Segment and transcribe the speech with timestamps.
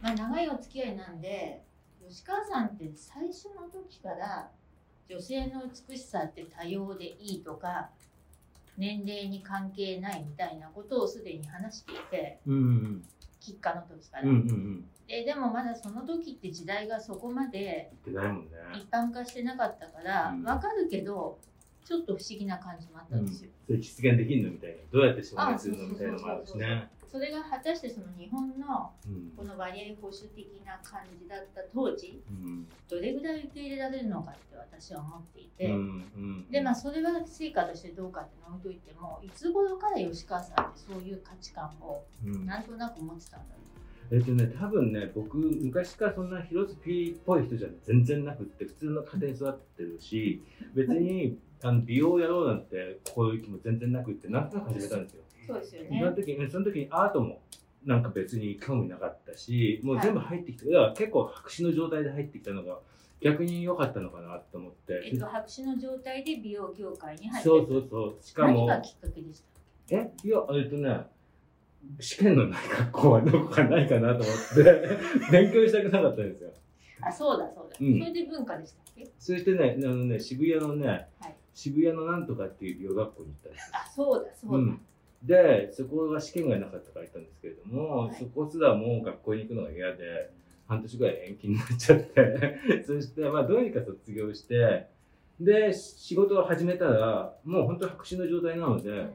[0.00, 1.62] まあ、長いお付き合いなんで
[2.08, 4.50] 吉川さんって最初の時から
[5.08, 7.90] 女性の美しさって多様でいいとか
[8.78, 13.04] 年齢に関係ないみたいなことをすでに話していてうんうん
[13.40, 14.84] 喫下の時から、うんうんうん。
[15.08, 20.44] ででもまだその時って時代がそこまで一般化してなかったからうん。
[20.44, 21.38] わかるけど
[21.84, 24.76] ちょっと不思議な感じもあったんですよ、それ実現できるのみたいな。
[24.92, 26.90] どうやって証あ明するのみたいなのもあるしね。
[27.10, 29.32] それが果たしてその日本のうん。
[29.36, 32.68] この割合保守的な感じだった当時うん。
[32.88, 42.46] どれぐらい受け入れられるのかって私は思っていて、うんうんでまあそれは成果としてどうかっての置いといてもいつ頃から吉川さんってそういう価値観をうん。
[42.46, 43.60] なんとなく持ってたんだろ
[44.12, 50.42] えっとね、多分ね、僕、昔からそんなヒロスピーっぽい人じゃ全然なくって、普通の家庭に育ってるし、
[50.74, 55.22] 別にあの美容やろうなんて、こういう気も全然なくって、なんとなく始めたんですよ。
[55.44, 57.40] うそうですよそのね時に、その時にアートも
[57.84, 62.78] なんか別に興味なかったし、もう全部入ってきて、だから結構白紙の状態で入ってきたのが、
[63.20, 65.02] 逆に良かったのかなと思って。
[65.04, 68.18] えっと白紙の状態で美容業界に入ってそうそうそう。
[68.22, 69.42] しかも、何がきっかけでし
[69.88, 69.96] た？
[69.96, 70.12] え？
[70.24, 71.00] いや、えっとね、
[71.98, 74.88] 試験のない学校はどこかないかなと思って、
[75.30, 76.50] 勉強したくなかったんですよ。
[77.02, 77.98] あそうだそうだ、うん。
[77.98, 79.06] それで文化でしたっけ？
[79.18, 80.86] そしてね、あのね、渋谷のね、
[81.20, 83.70] はい渋谷のなんとかっていう美容学校に行ったんです。
[83.74, 84.80] あそうだそうだ、うん。
[85.22, 88.16] で、そこが試験がなかったから行ったんですけれども、はい。
[88.18, 90.30] そこすらもう学校に行くのが嫌で、
[90.66, 94.86] 半年ぐらい延期になっちゃって、 そして、まあ、どうにか卒業して、
[95.38, 99.10] で、仕事を始めたら、もう本当白紙の状態なので、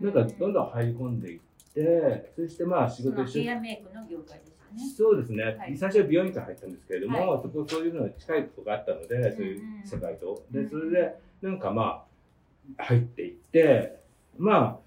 [0.00, 1.40] なんかどんどん入り込んでいっ
[1.74, 5.76] て、そしてまあ仕事一緒にメイクの業界ですそうですね、はい。
[5.76, 10.44] 最初は美容院から入ったんですけれども、はそこそういうのに近いことがあったので、そういう世界と。
[10.50, 12.04] で、それで、なんかま
[12.78, 14.00] あ、入っていって、
[14.38, 14.78] まあ、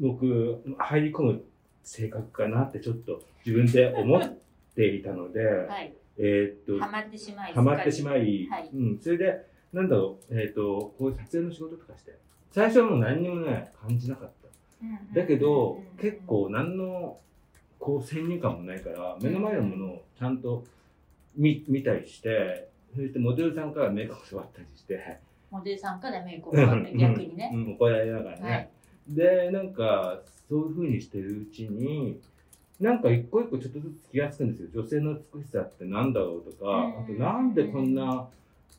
[0.00, 1.44] 僕、入り込む
[1.82, 4.36] 性格かなってちょっと自分で思っ
[4.74, 5.92] ていたので、 はい。
[6.18, 8.70] えーっと、ハマってしまいハマってしまい、はい。
[8.72, 12.16] うん、それで、なんだろう、えーっと、こういう撮影の仕事とかして、
[12.50, 14.46] 最初はもう何にもね、感じなかった。
[15.20, 17.18] だけど、結構何の
[17.78, 20.64] こう先入観もないから目の前のものをちゃんと
[21.36, 25.18] 見見たりしてそしてモデルさんからメイクを教わったりして、
[25.50, 28.70] モデルさんからメイクをって逆にね、うん、怒られながらね、はい。
[29.08, 32.20] でなんかそういうふうにしてるうちに
[32.80, 34.82] なんか一個一個ちょっとずつ気がつくんですよ。
[34.82, 37.04] 女性の美しさってなんだろうとか、うん。
[37.04, 38.28] あとなんでこんな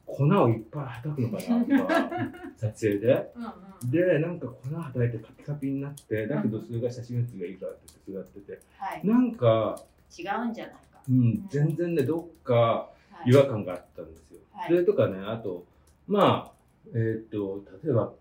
[0.05, 2.11] 粉をいっぱいはたくのかなとか
[2.57, 3.31] 撮影で。
[3.35, 3.91] うんうん。
[3.91, 9.81] で、なんか粉はたいてカピカピになって、だけどそれが写真写りがいいからって言ってやってて、はい、なんか、
[10.17, 12.91] 違うんじゃないか、うん、全然ね、どっかは
[13.25, 13.31] い。
[13.31, 14.39] 違和感があったんですよ。
[14.51, 14.67] はい。
[14.67, 15.65] それとかね、あと、
[16.07, 16.56] まあ、
[16.93, 18.13] えーっと、例えば、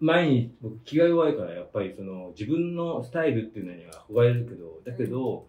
[0.00, 5.46] 毎日、僕気が弱いから、やっぱりその自分のスタイルっていうのには憧れるけど、だけど、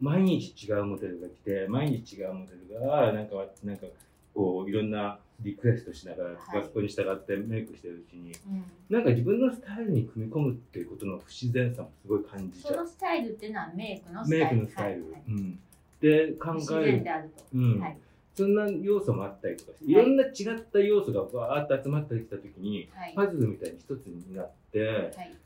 [0.00, 3.86] 毎日違うモデルが来て、毎日違うモデルが、なんか、なんか、
[4.34, 12.74] こう、いろんなリクエストしながら、はいそこに従ってメイクしてるうちに、うん、なんか自分のスタイルに組み込むっていうことの不自然さもすごい感じちゃう。
[12.74, 15.02] そのスタイルっていうのはメイクのスタイメルイクのスタイル。
[15.02, 15.58] はいはいうん。
[16.00, 17.10] で、考自える然で。
[17.10, 17.80] あると、うん。
[17.80, 17.98] はい
[18.34, 20.04] そんな要素もあったりとかして、はい。
[20.04, 23.12] いろんな違った要素がわーっと集まってきたときに、はい。
[23.14, 25.36] パズルみたいに一つになって、はい。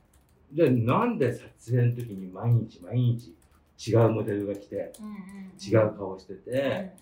[0.53, 3.35] じゃあなんで撮影の時に毎日毎日
[3.91, 4.93] 違うモデルが来て、
[5.63, 6.93] 違う顔してて、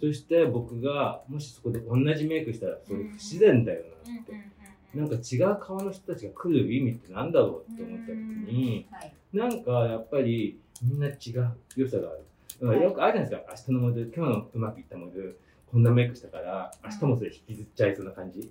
[0.00, 4.32] そして僕がもしそこで同じメイクしたらそれ不自然だよなって。
[4.32, 4.52] うん
[4.94, 9.12] なんか違う顔の人たちが来る意味ってなんだろうって思った時に、はい。
[9.34, 12.24] なんかやっぱりみんな違う良さがある。
[12.60, 15.38] よくあるじゃないですか、明日のモデル、今日のうまくいったモデル、
[15.70, 18.50] こんなメイクしたから、明日もそれ引きずっちゃいそうな感じ。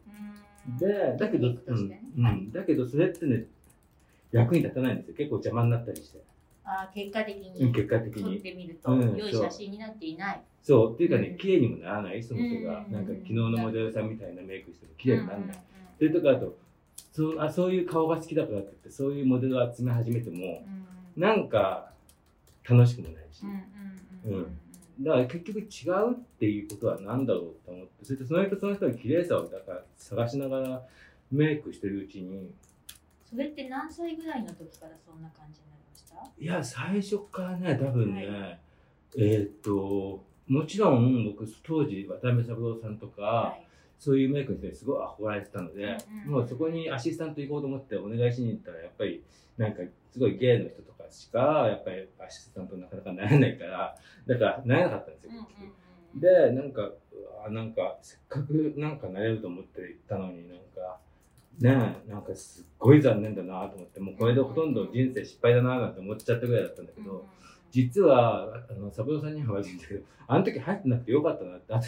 [0.69, 0.77] うん。
[0.77, 2.03] で、だけど、ね。
[2.17, 3.45] うんだけどそれってね、
[4.31, 5.15] 役に立たないんですよ。
[5.15, 6.21] 結構邪魔になったりして。
[6.63, 8.39] あー結果的うんに結果的撮っに。
[8.39, 8.91] てみると。
[8.91, 12.85] うん良い写真になっていない、そう、っていうかねうん、綺麗にもならない、その人が。
[12.85, 15.57] うんなんか昨日のモデルさんみたいなメイクしても綺麗にならない。
[15.97, 16.57] それとかあと、
[17.13, 20.63] そうあそういう顔が好きだからって言って、そういうモデルを集め始めても、
[21.15, 21.21] うん。
[21.21, 21.91] なんか
[22.69, 23.41] 楽しくもないし。
[23.43, 23.76] うん
[24.25, 24.59] うん。
[25.01, 25.63] だから結局違
[26.09, 30.81] うっていうことは何だろうと思って、それでその人その人の綺麗さをだから探しながら
[31.31, 32.51] メイクしてるうちに、
[33.29, 36.15] それって何歳ぐらいの時からそんな感じになりました？
[36.41, 38.57] いや、最初からね、多分ね、は
[39.17, 43.66] えーっと、もちろん僕当時渡辺三郎さんとか、はい
[43.99, 46.31] そういうメイクの人にすごい憧れてたので、うんうん。
[46.31, 49.23] もうそこにアシスタント行こうと思ってお願いしに行ったら、やっぱり
[49.57, 53.97] なんかすごい芸の人とかしか、やっぱりアシスタントなかなかなれないから、
[54.27, 55.67] だからなれなかったんですよ、うんう
[56.17, 56.19] ん。
[56.19, 56.91] で、なんか、
[57.49, 60.99] なんか、せっかくなんかなれると思って行ったのになんか、
[61.59, 67.25] ねえ、なんかすっごい残念だなと思って、もうこれでほとんど人生失敗だななんて思っちゃったぐらいだったんだけど、
[67.71, 71.87] 実は、あの、サブロさんには悪いんだけど、あの時入ってなくてよかったなって、後で、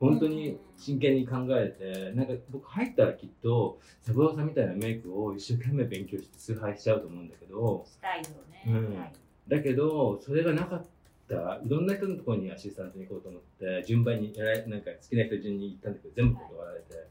[0.00, 8.64] 本当に真剣に考えて、なんか僕入ったらきっと、サブロさんみたいなメイクを一生懸命勉強して崇拝しちゃうと思うんだけど、スタイルをね。
[8.66, 8.98] うん。
[8.98, 9.12] はい。
[9.46, 10.86] だけど、それがなかっ
[11.28, 17.10] た、いろんな人のところにアシスタントに行こうと思って、順番に、偉いなんか好きな人順に行ったんだけど、全部断られて、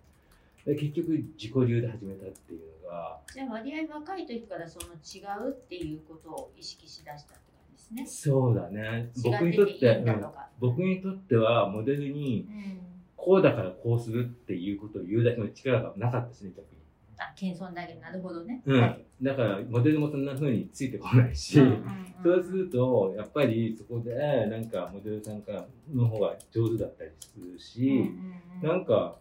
[0.66, 7.49] で結局自己流で始めたっていうのが、じゃあ割合若い時からその違うっていうことを意識しだしたって
[7.96, 8.34] ですね。
[8.34, 9.12] そうだね。
[9.24, 10.26] 僕に違ってていとって、うん。
[10.60, 12.80] 僕にとってはモデルにうん。
[13.16, 16.80] こうだからこうするっていうことを言うだけの力がなかったしね、逆に。
[17.18, 18.62] あ、謙遜だけど、なるほどね。
[18.66, 24.14] うんはいだからモデルもそんな風についてこないし、うんうんうんそうするとやっぱりそこで
[24.48, 28.34] なんかモデルさんからの方が上手だったりするし、うんうん
[28.64, 29.16] うんなんか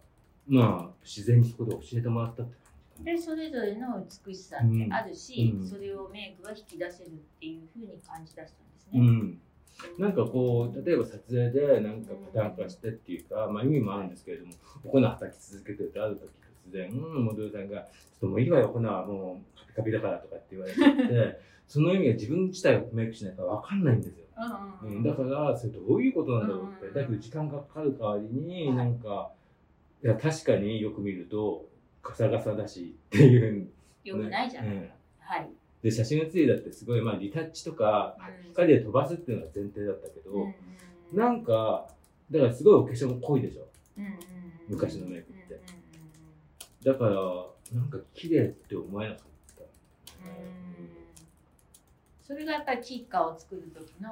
[0.49, 2.68] まあ自然にそこで教えてもらったって。
[3.05, 5.67] でそれぞれの美しさってあるし、うん。
[5.67, 7.11] それをメイクが引き出せるっ
[7.41, 9.01] ていうふうに感じ出したんですね。
[9.01, 9.41] うん、
[9.99, 14.53] なんかこう例えば撮影でなんかパターン化してっていうか、まあ、意味もあるんですけれども
[14.85, 16.29] お粉叩き続けてるとある時
[16.69, 24.25] 突然、うん、モデルさんが「ちょっともういいわよ粉はもうカピカピだから」とかって言われて その意味が自分自体がメイクしないから分かんないんですよ。
[24.83, 24.97] うんうんうん。
[24.99, 26.87] うん、だからそれどういうことなんだろうって。
[26.87, 29.31] うんだけど時間がかかる代わりにはいなんか、
[30.03, 31.69] い、や確かによく見ると
[32.03, 33.69] ガサガサだしっていう。
[34.05, 34.91] よくないじゃない、うん。
[35.19, 35.51] はい。
[35.83, 38.51] で写真写りだってすごいまあリタッチとかうん。
[38.51, 40.55] 光で飛ばすっていうのが前提だったけど、うんうん
[41.11, 41.89] なんか
[42.31, 43.67] だからすごいお化粧も濃いでしょ。
[43.97, 44.19] うんうんうん。
[44.69, 45.55] 昔のメイクって。
[45.55, 45.79] うんうん
[46.85, 47.11] だから
[47.73, 49.25] なんか綺麗って思えなかっ
[49.57, 50.31] た、うん。
[50.31, 50.49] うん
[52.23, 54.11] それがやっぱりキッカを作る時の、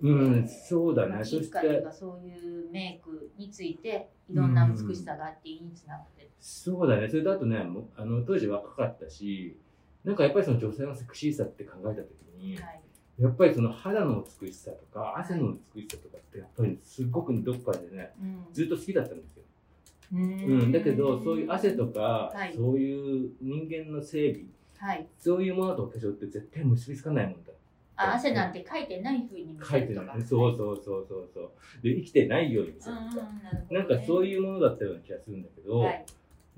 [0.00, 1.80] うん、そうだまあねそして。
[1.82, 6.22] かそういうメイクについていろんな美しさがあっていいにつながって。
[6.22, 6.30] る。
[6.40, 7.08] そうだね。
[7.08, 7.66] それだとね
[7.96, 9.56] あの当時若かったし
[10.04, 12.08] なんかやっぱりその女性のセクシーさって考えた時
[12.38, 12.80] に、はい。
[13.18, 18.44] やっぱりその肌の美しさとか汗の美しさとかってやっぱりすごくどっかでねうん。
[18.52, 19.42] ずっと好きだったんですよ、
[20.12, 20.62] ううん。
[20.68, 22.54] ん、だけどそういう汗とか、はい。
[22.54, 24.44] そういう人間の整備
[24.78, 25.08] はい。
[25.18, 27.50] そういうものとお化粧って絶対結びつかないもんだ
[27.98, 29.94] あ汗なんてかいてない風に見書いてない。
[29.94, 30.12] せるとか。
[30.26, 31.50] そうそうそうそうそう。
[31.82, 33.88] で生きてないように見せうんうんるとか、なるほどね。
[33.88, 36.06] なんかそういうものだったような気がするんだけど、はい。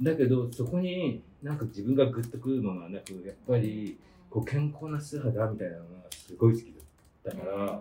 [0.03, 3.99] だけどそこになんか自分がグッとくるものはなくやっぱり
[4.31, 6.75] こう健康な素肌みたいなのがすごい好き
[7.25, 7.81] だったから、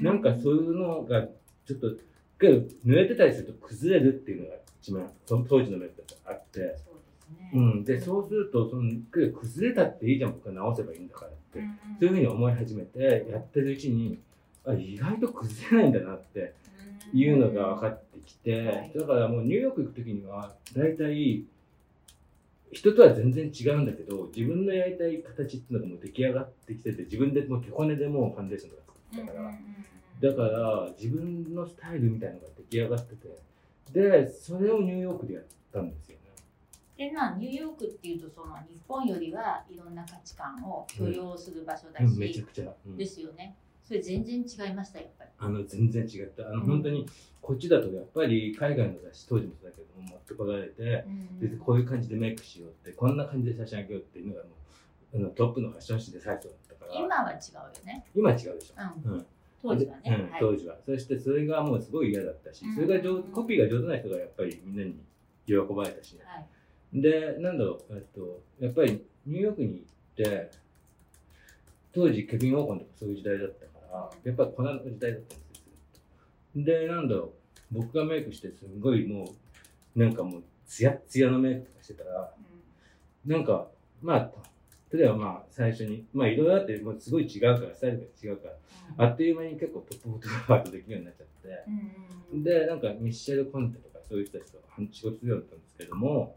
[0.00, 1.22] なんかそういうのが
[1.66, 1.92] ちょっと
[2.38, 7.50] けど濡れてたりすると崩れるっていうのが一番その当時のメイクだとあって、そうですね。
[7.54, 10.32] うん、でそうするとその崩れたっていいじゃん。
[10.32, 11.30] 僕は直せばいいんだから
[12.00, 14.18] そういうふうに思い始めてやってるうちに
[14.66, 16.54] あ意外と崩れないんだなって
[17.12, 18.92] いうのが分かってきて、はい。
[18.94, 21.44] だからもうニューヨーク行く時には大体
[22.72, 29.50] 人とは全然違うんだけど自分のやりたい形っていうのがもう出来上がってきてて自分でもう手こねでもうファンデーションとか作ったから、
[30.30, 33.38] だから自分のスタイルみたいなのが出来上がってて
[33.92, 36.16] でそれをニューヨークでやったんですよ。
[36.16, 36.23] ね。
[36.96, 42.96] でまあニューヨークっていうとその日本よりはいろんな価値観を許容する場所だうんめちし、ゃくちゃ、うん。
[42.96, 43.56] ですよね。
[43.82, 45.30] それ全然違いましたやっぱり。
[45.38, 46.60] あの全然違ったあの、うん。
[46.66, 47.06] 本当に
[47.42, 51.04] こっちだとやっぱり海外の雑誌当時もそうだけども持ってこられて、
[51.40, 54.48] でこういう感じでメイクしようってこんな感じで写真あげようっていうのがも
[55.12, 56.94] うあのトップのファッション誌で最初だったから。
[56.94, 58.04] 今は違うよね。
[58.14, 58.74] 今は違うでしょ、
[59.04, 59.12] うん。
[59.12, 59.26] うん。
[59.60, 60.02] 当時はね。
[60.06, 60.40] うんはい。
[60.40, 60.76] 当時は。
[60.86, 62.74] そしてそれがもうすごい嫌だったし、うん。
[62.74, 64.94] それが上コピーが上手な人がやっぱりみんなに
[65.46, 66.20] 喜ばれたしね。
[66.24, 66.46] はい。
[66.94, 69.84] でなんだろう、えっと、やっぱりニューヨークに
[70.16, 70.50] 行って
[71.92, 75.44] 当時ケビン・オーコンとかそういう時代だったからやっぱり粉の時代だったんで
[76.54, 77.30] すよでなんだろう
[77.72, 79.34] 僕がメイクしてすごいも
[79.96, 82.32] うなんかもうツヤッツヤのメイクとかしてたら
[83.26, 83.66] なんか
[84.02, 84.30] まあ
[84.92, 91.48] 例えばまあ最初にまあいろいろあってもうすごい違うからスタイルが違うからあっという間に結構トップフォトグラファーとできるようになっちゃって。
[91.66, 92.44] うんうんうん。
[92.44, 94.58] で、なんかミッシェル・コンテとかそういう人たちと
[94.92, 96.36] 仕事するようになったんですけども、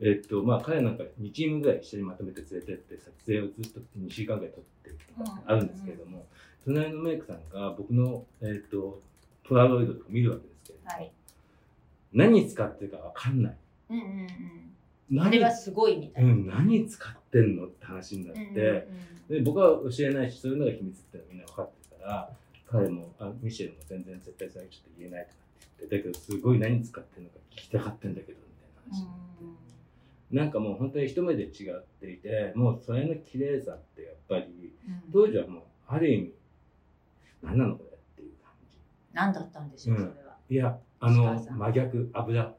[0.00, 6.26] えっと、まあ彼なんか2チームぐらい一緒にまとめて連れてって撮影をずっと2週間ぐらい撮ってるとかあるんですけれども、
[6.64, 9.02] 隣のメイクさんが僕の、えっと、
[9.44, 11.12] ポラロイドとか見るわけですけれども、はい。
[12.12, 13.56] 何使ってるかわかんない。
[13.90, 14.28] うんうんうん。
[15.10, 15.26] 何？
[15.26, 16.34] あれはすごいみたいうな。
[16.34, 22.30] ん、何使ってんのって話になって、うんうんで僕は教えないしそういうのが秘密ってみんな分かってるから
[22.68, 29.49] 彼もあミシェルも全然絶対それはちょっと言えないとかって言ってだけどすごい何使ってるのか聞きたかったんだけどみたいな話、な
[30.32, 35.12] んかもう本当に一目で違っていてもうそれの綺麗さってやっぱりうん。
[35.12, 36.32] 当時はもうある意味
[37.42, 38.52] 何なのこれっていう感
[39.12, 40.00] 何だったんでしょう、うん。
[40.00, 40.36] それは。
[40.48, 42.44] じいやあの真逆油。
[42.44, 42.54] う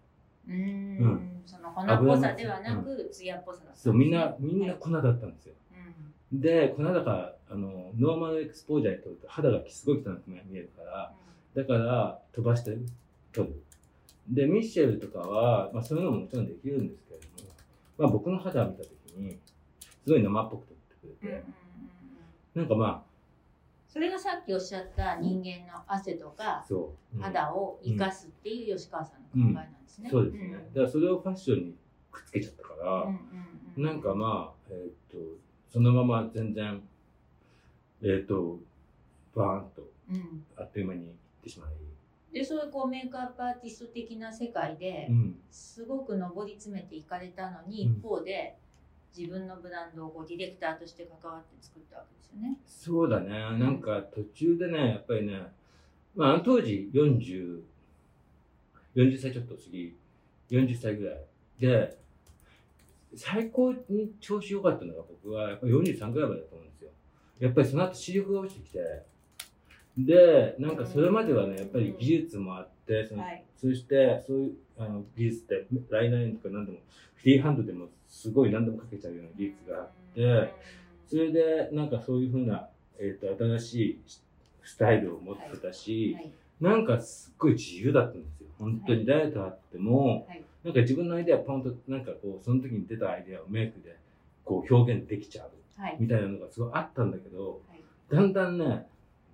[0.49, 0.97] ーん。
[0.97, 1.41] うん。
[1.45, 5.53] その粉っぽさではなく、艶っぽさだったそうみんなみんな粉だったんですよ。
[6.33, 6.41] うん。
[6.41, 11.13] で、この間から、あの、ノーマルエクスポージャーで撮ると肌がすごい汚く見えるから、
[11.55, 12.77] だから飛ばして
[13.31, 13.61] 撮る。
[14.29, 17.30] で、ミッシェルとかは、まあそういうのももちろんできるんですけれども、
[17.97, 19.39] まあ僕の肌を見たときに、
[19.79, 21.43] すごい生っぽく撮ってくれて、
[22.55, 23.03] なんかま
[23.87, 26.65] それがさっきおっしゃった人間の汗とか
[27.19, 30.09] 肌を生かすっていう吉川さんの考えなんですね。
[30.09, 30.53] そうですね。
[30.53, 31.75] だからそれをファッションに
[32.09, 33.03] くっつけちゃったから、
[33.77, 35.17] うなんかまあ、えーっと、
[35.69, 36.81] そのまま全然、
[38.01, 38.59] えーっと、
[39.35, 40.45] バーンとうん。
[40.57, 41.11] あっという間にいっ
[41.43, 41.69] てしまい。
[42.33, 45.35] でそういうこうメイクアップアーティスト的な世界でうん。
[45.51, 48.57] すごく上り詰めていかれたのに、うん一方で
[49.15, 52.57] 自分のブランドをこうディレクターとして関わって作ったわけですよね。
[52.65, 53.29] そうだね。
[53.59, 55.41] なんか途中でね、やっぱりね、
[56.15, 57.61] まあ、あの当時40、
[58.95, 59.97] 40歳ちょっと過ぎ、
[60.49, 61.25] 40歳ぐらい。
[61.59, 61.97] で、
[63.15, 66.91] 最高に調子良かったのが僕はやっぱり43ぐらいまでだと思うんですよ。
[67.39, 68.79] やっぱりその後視力が落ちてきて、
[69.97, 73.43] で、なんかそれまではね、やっぱり技術もあって、そのはい。
[73.55, 76.79] そして、そういうあの技術って、ライナーとか何でも、
[77.15, 80.53] フリーハンドでもすごい何でもかけちゃうような技術があって、
[81.07, 82.69] それで、なんかそういうふうな、
[82.99, 83.99] えっ、と、新しい
[84.63, 86.31] スタイルを持ってたし、はい。
[86.61, 88.47] なんかすっごい自由だったんですよ。
[88.57, 90.43] 本当に誰と会っても、はい。
[90.63, 93.97] なんか自分のアイデアポンと、なんかこう、その時に出たアイデアをメイクで、
[94.45, 95.97] こう表現できちゃう、はい。
[95.99, 97.83] みたいなのがすごいあったんだけど、はい。
[98.09, 98.87] だんだんね、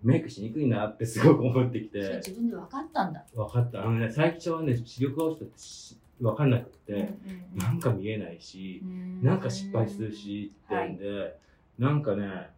[0.08, 3.26] メイクしにくいなってすごく思ってきて、自分で分かったんだ。
[3.36, 3.82] 分かった。
[3.82, 11.38] あのね、最初はね、視力が落ちたってし分かんなくて、うんうんなんか見えないし、うんなんか失敗するしってんで、
[11.78, 12.50] なんかね、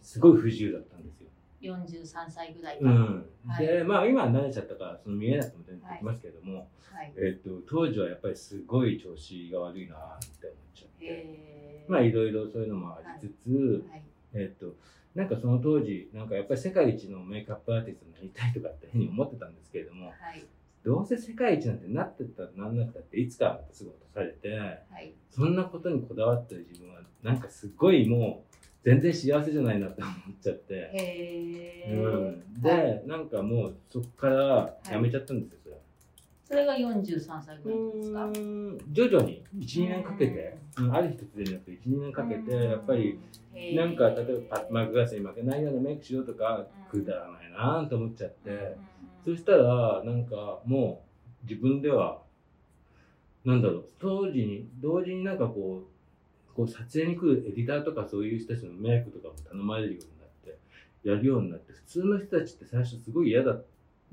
[0.00, 1.28] すごい不自由だったんですよ。
[1.74, 2.84] 43歳ぐらいか。
[2.84, 3.26] うん。
[3.48, 7.12] はいで、まあ今は慣れちゃったから、その見えなくても全然できますけれども、はい。
[7.16, 9.98] えっと、当時はやっぱりすごい調子が悪いなっ
[10.40, 14.02] て思っちゃって、まあいろいろそういうのもありつつ、はい。
[14.34, 14.74] えっと、
[15.14, 20.44] なんかその当時、なんかやっぱり世界一のメイクアップアーティストになりたいとかってふうに思ってたんですけれども、はい。
[20.84, 25.12] どうせ世界一なんてなってったらなんなくたっていつかすぐ落とされて、はい。
[25.30, 28.52] そんなことにこだわってる自分はなんかすごいもう
[28.84, 35.58] 全然幸せじゃないなって思っちゃって、うん、で、なんかもうそこからやめちゃったんですよ、
[36.52, 38.28] それが43歳ぐらいですか？
[38.92, 40.94] 徐々に12年かけて、うん。
[40.94, 43.18] ある日突然じゃなくて12年かけてやっぱり
[43.74, 47.50] なんか例えばパッマグラスに負けないようなメイクしようとかくだらない
[47.82, 48.76] なと思っちゃって、
[49.24, 51.02] そしたらなんかも
[51.42, 52.20] う自分では
[53.46, 55.84] なんだろう当時に同時になんかこ
[56.50, 60.58] うこう撮影に来るエディターとかそういう人たちのメイクとかも頼まれるようになって
[61.02, 63.56] やるようになって普通の人たちって最初すごい嫌だ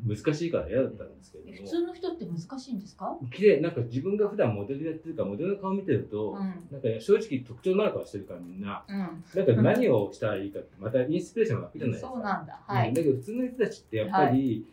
[0.06, 3.18] 難しいから嫌だったんですけれども普通の人って難しいんですか？
[3.34, 6.38] 綺麗なんか自分が普段モデルやってるからモデルの顔見てると、うん。
[6.38, 8.98] なんか正直特徴のある顔してるからみんなうん。
[8.98, 12.60] なんか何をしたらいいかってまたインスピレーションが湧くじゃないですかそうなんだ。
[12.65, 12.88] はい。
[12.89, 14.65] うんだけど普通の人たちってやっぱり、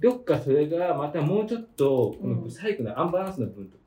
[0.00, 3.78] どっかそれがまたもうちょっとこのうんブサイクなアンバランスの部分と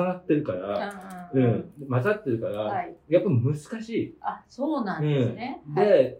[0.00, 1.44] 重なってるから、ううん
[1.84, 2.96] ん混ざってるから、はい。
[3.08, 4.16] やっぱ難しい。
[4.22, 5.62] あ、そうなんですね。
[5.74, 6.16] で、はい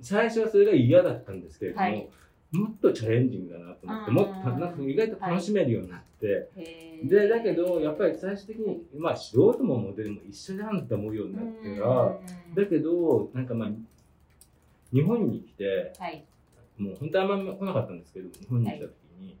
[0.00, 2.08] 最初はそれが嫌だったんですけれども、はい
[2.54, 4.14] もっとチャレンジングだなと思って、うん。
[4.14, 7.08] もっとなんか意外と楽しめるようになって、へー。
[7.08, 12.10] でだけどやっぱり最終的にまあ素人もモデルも一緒じゃんって思うようになってから、う
[12.52, 12.54] ん。
[12.54, 13.70] だけどなんかまあ
[14.92, 16.24] 日本に来てはい。
[16.78, 19.36] もう本当はあんま来なかったんですけど日本に来た時に、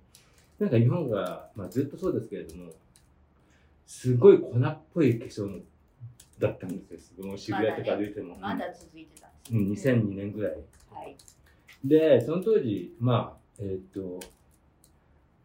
[0.60, 2.70] なんか日本が、まあ、ずっとそうですけれども
[3.86, 5.58] すごい粉っぽい化粧の
[6.38, 7.36] だったんですよ。
[7.36, 10.02] 渋谷とか歩いても、まだ続いてたんですうん、ね。
[10.02, 10.52] 2002年ぐらい。
[10.90, 11.16] はい。
[11.84, 14.20] でその当時まあえーっと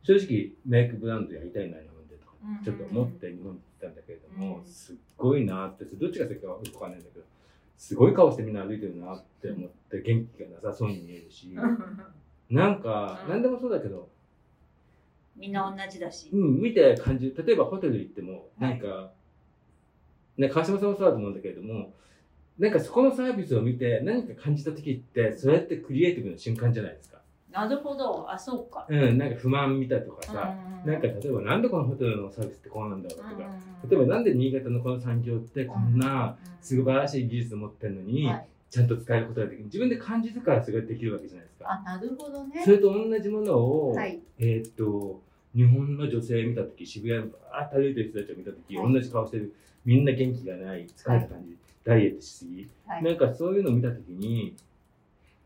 [0.03, 2.63] 正直メイクブランドやりたいな日本でとかうん。
[2.63, 4.65] ちょっと思って日本に来たんだけれども、うん。
[4.65, 7.25] すっごいなってどっちが先かわかんないんだけど
[7.77, 11.53] すごい顔してみんな歩いてるなって思って元気がなさそうに見えるし
[12.49, 13.29] なんかうん。
[13.29, 14.09] 何でもそうだけど、
[15.35, 16.29] みんな同じだし。
[16.31, 17.43] うん、見て感じる。
[17.45, 19.11] 例えばホテル行ってもはいなんか、
[20.37, 21.93] ね、川島さんもそうだと思うんだけれども
[22.59, 27.19] なんかそこのサービスを見て何か感じた時ってそれってクリエイティブな瞬間じゃないですか。
[27.51, 28.29] なるほど。
[28.29, 28.85] あ、そうか。
[28.87, 41.71] うん、なんか不満見たとかさ、うんなんか例えばなんでこのホテルのサービスってこうなんだろうとか、うん例えばなんで新潟のこの産業ってこんな素晴らしい技術を持ってるのに、はいちゃんと使えることができる自分で感じるからそれができるわけじゃないですか。
[41.71, 42.61] あ、なるほどね。
[42.63, 44.19] それと同じものを、はい。
[44.37, 45.21] えーっと
[45.55, 48.93] 日本の女性見た時渋谷のバーッと歩いてる人たちを見た時、はい。
[48.93, 49.53] 同じ顔してる
[49.85, 53.03] みんな元気がない疲れた感じ、ダイエットしすぎ、はい。
[53.03, 54.55] なんかそういうのを見た時に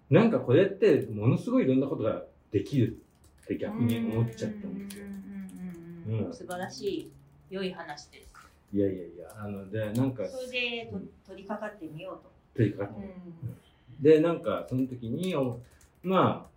[0.10, 2.98] なんかこれってものすごいいろんなことができる
[3.44, 6.34] って逆に思っちゃったんですよ。
[6.34, 7.12] 素晴らしい
[7.50, 8.30] 良い話です。
[8.74, 12.32] いやいやいやあのでなんかそれでと取り掛かってみようと。
[12.56, 13.56] 取り掛かうったの、ん。
[14.02, 15.62] でなんかその時にお
[16.04, 16.54] まあ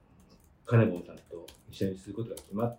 [0.64, 2.78] 金坊さんと一緒にすることが決まっては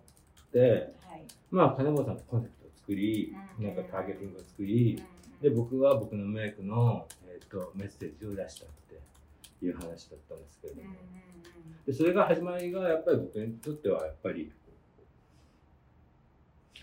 [1.50, 3.64] まあ金坊さんとコンセプトを作りうん。
[3.64, 5.02] なんかターゲティングを作り
[5.42, 10.94] で僕は僕のメイクの、えー、とメッセージを出したっていう話だったんですけれども、
[11.86, 14.52] でそれが始まりがやっぱり僕にとってはやっぱり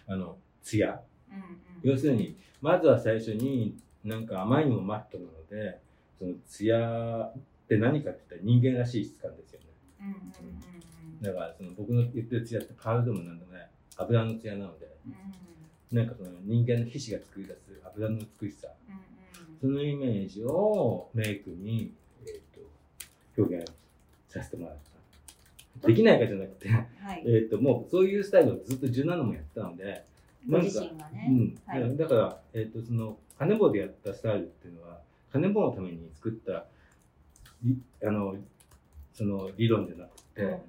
[0.08, 1.02] あの艶。
[1.30, 1.42] うんうん。
[1.84, 5.80] 要するにまずは最初になんかあまりにもマットなので
[6.18, 7.34] その艶っ
[7.68, 9.66] て何かって言ったら人間らしい質感ですよね。
[11.22, 13.54] だからその僕の言ってる艶ってパールでもなんでも
[13.98, 14.88] 油の艶なので
[15.92, 15.98] うん。
[15.98, 18.68] なんかその人間の皮脂が作り出す油の美しさ。
[18.90, 19.16] うん
[19.62, 21.94] そのイメージをメイクに、
[22.28, 23.72] えー、と表現
[24.28, 24.76] させてもらっ
[25.82, 25.88] た。
[25.88, 26.80] できないかじゃなくて、は
[27.14, 27.24] い。
[27.26, 30.06] えー、ともうそういうスタイルをずっと17年もやってたので、
[30.48, 31.28] ご自身がね。
[31.30, 31.58] うん。
[31.66, 31.98] はい。
[31.98, 35.00] だから、えー、とその金棒でやったスタイルっていうのは
[35.32, 36.66] 金棒のために作った
[37.64, 38.36] りあの
[39.14, 40.60] その理論じゃなくて、うんうん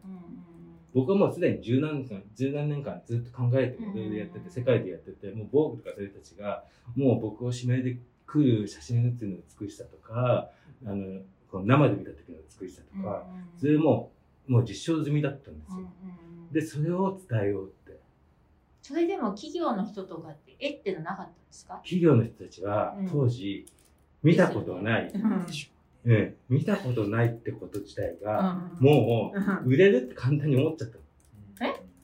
[0.96, 4.50] 僕はもうすでに十何年間十何年間ずっと考えてモデルでやってて、うん。
[4.50, 10.48] 世界でやっててもうボーグとかそれたちがもう僕を指名で来る写真写りの美しさとか
[10.86, 13.26] あのこの生で見た時の美しさとか、
[13.58, 14.10] それも
[14.48, 15.88] もう実証済みだったんですよ。
[16.50, 18.00] でそれを伝えようって。
[18.82, 21.74] それでも企業の人とかって絵ってのなかったんですか？
[21.84, 23.08] 企業の人たちはうん。
[23.10, 23.66] 当時
[24.22, 25.46] 見たことない、うん
[26.06, 26.34] うん。
[26.48, 28.86] 見たことないってこと自体が、うん。
[28.86, 29.32] も
[29.64, 30.98] う売れるって簡単に思っちゃった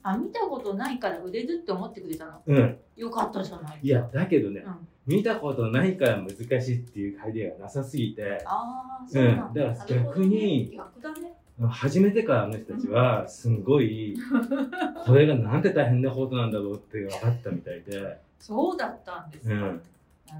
[0.03, 2.31] あ見たことないから売れるって思ってくれたの？
[2.31, 2.41] の。
[2.47, 3.79] うん、よかったじゃない。
[3.81, 4.87] いやだけどね、うん。
[5.07, 8.43] 見たことないから難しいっていうアイデアがなさすぎて。
[8.45, 9.53] ああそうなんだ,、うん。
[9.53, 11.33] だから逆に逆だね。
[11.69, 14.17] 初めてからあの人たちはすんごい
[15.05, 19.67] これがなんて大変なことなんだろうって分かったみたいで、そうだったんですか、うん、な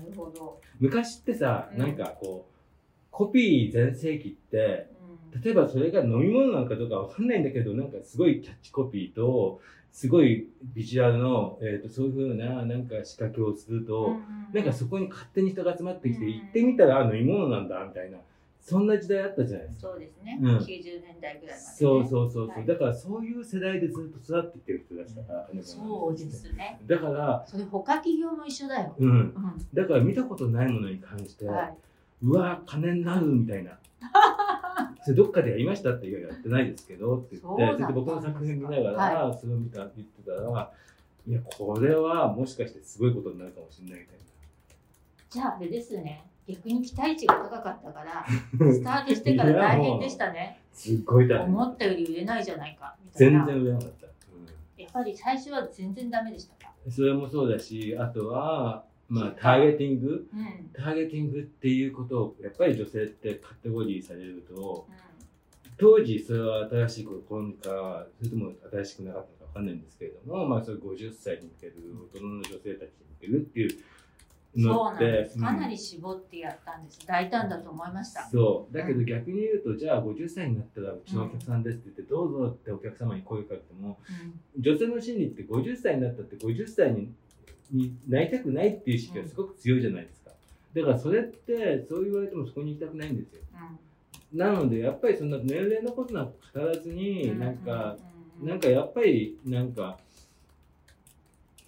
[0.02, 1.78] るほど、昔ってさうん。
[1.78, 2.53] なんかこう
[3.14, 4.88] コピー全盛期って
[5.34, 5.42] うん。
[5.42, 14.18] 例えばそれが飲み物なのかどうかわかんないんだけどなんかすごいキャッチコピーとすごいビジュアルの、えー、とそういうふうななんか仕掛けをすると、
[14.52, 18.18] なんかそこに勝手に人が集まってきて、うん行ってみたらあ飲み物なんだみたいな。
[18.60, 19.90] そんな時代あったじゃないですか。
[19.90, 20.58] そうですね、うん。
[20.58, 22.66] 90年代ぐらいまで、ね、そうそうそうそう、はい。
[22.66, 25.86] だからそういう世代でずっと育ってきてる人たちだから、金子さん。
[25.86, 26.80] そうですね。
[26.88, 29.34] だから、それ他企業も一緒だよ、うん、う
[29.74, 31.78] だから見たことないものに関して、んはい、
[32.24, 33.78] うわ金になるみたいな。
[35.04, 40.72] それどっかでやりましたって言うやってないですけどって言って僕の作品見ながら、それを見た言ってたら
[41.28, 44.18] いやこれはもしかしてすごいことになるかもしれないみたい
[45.30, 48.26] じゃああれですね逆に期待値が高かったから
[48.72, 50.60] スタートしてから大変でしたね。
[50.72, 54.06] なすっごい大変思ったより売れないじゃないかみたい全な然売れなかった、
[54.82, 56.72] やっぱり最初は全然ダメでしたか？
[56.86, 60.40] うん、それもそうだしあとはまあターゲティングうん。
[60.40, 64.88] うんターゲティングっていうことをやっぱり女性ってカテゴリーされると
[65.78, 71.76] 当時それは新しい子にかそれとも新しくなかったのか分かんないんですけれども、まあ、それ50歳に向ける
[72.16, 72.86] 大人の女性たちに向
[73.22, 73.70] けるっていう
[74.56, 75.40] そうのってなんです。
[75.40, 77.00] かなうんり絞ってやったんです。
[77.08, 78.30] 大胆だと思いました。
[78.32, 78.74] そう。
[78.74, 83.98] だけど逆に言うとじゃあ50歳になったらうちのお客さんですって言ってどうぞってお客様に声かけても
[84.60, 87.12] 女性の心理って50歳になったって50歳に
[87.72, 90.32] になりたくないっていう意識がすごく強いじゃないですか。
[90.76, 93.42] だからそれってそう言われてもそこに行きたくないんですよ。
[94.32, 94.38] うん。
[94.38, 96.96] なのでやっぱりそんな年齢のことなんか語らずうん。
[96.96, 97.98] になんか、
[98.42, 98.48] うん。
[98.48, 99.98] なんかやっぱりなんか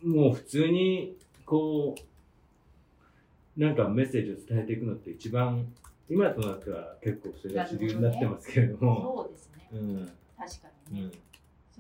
[0.04, 5.66] もう普通にこうなんかメッセージを伝えていくのって一番
[6.10, 9.26] 今となっては結構それが主流になってますけれども。
[9.26, 9.70] そうですね。
[9.72, 10.12] うん。
[10.38, 11.12] 確かうにね。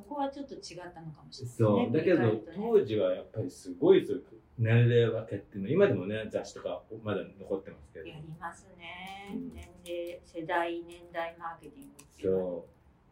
[0.02, 0.62] んそこはちょっと違っ
[0.94, 1.56] たのかもしれないね。
[1.58, 1.98] そう。
[1.98, 4.24] だけどね当時はやっぱりすごいそういう
[4.58, 8.08] 年齢分けっていうの今でもね雑誌とかまだ残ってますけど。
[8.08, 9.34] やりますね。
[9.34, 9.54] うん。
[9.54, 12.66] 年齢、世代、年代マーケティングっていうそ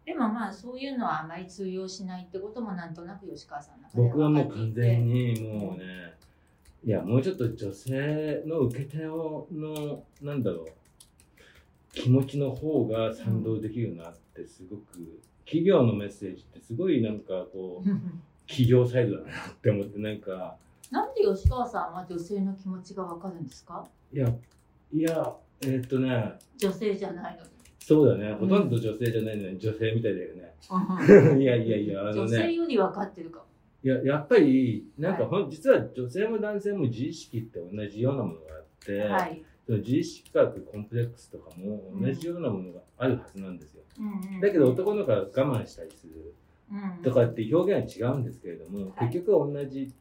[0.06, 6.14] でもまあそういうのはあまり通用しないってこともなんとなく吉川さんの中うで僕はもう完全にもうね
[6.86, 10.68] いやもうちょっと女性の受け手ののなんだろう
[11.94, 17.90] 気持ちの方が賛同できるなってすごく企業のメッセージってすごいなんかこう
[18.48, 20.56] 企業サイドだなって思ってなんか。
[20.92, 23.88] なんで吉川さんは女性の気持ちがわかるんですか？
[24.14, 24.28] いや
[24.94, 26.34] いやえーっとね。
[26.58, 27.50] 女性じゃないのに。
[27.80, 28.34] そうだね。
[28.34, 30.54] ほとんど女性じゃないのに女性みたいだよね。
[31.42, 33.46] いやいやいや、あの女性ね、より分かってるかも。
[33.84, 39.44] いや、やっぱり、なんかはほん、実は女性も男性も自意識って同じようなものがあって、はい。
[39.66, 43.84] その自意識科学、コンプレックスとかも同じようなものがあるはずなんですよ。
[44.00, 46.34] うんうんだけど男の子は我慢したりする
[46.72, 49.94] うんとかって表現は違うんですけれども、はい結局は同じ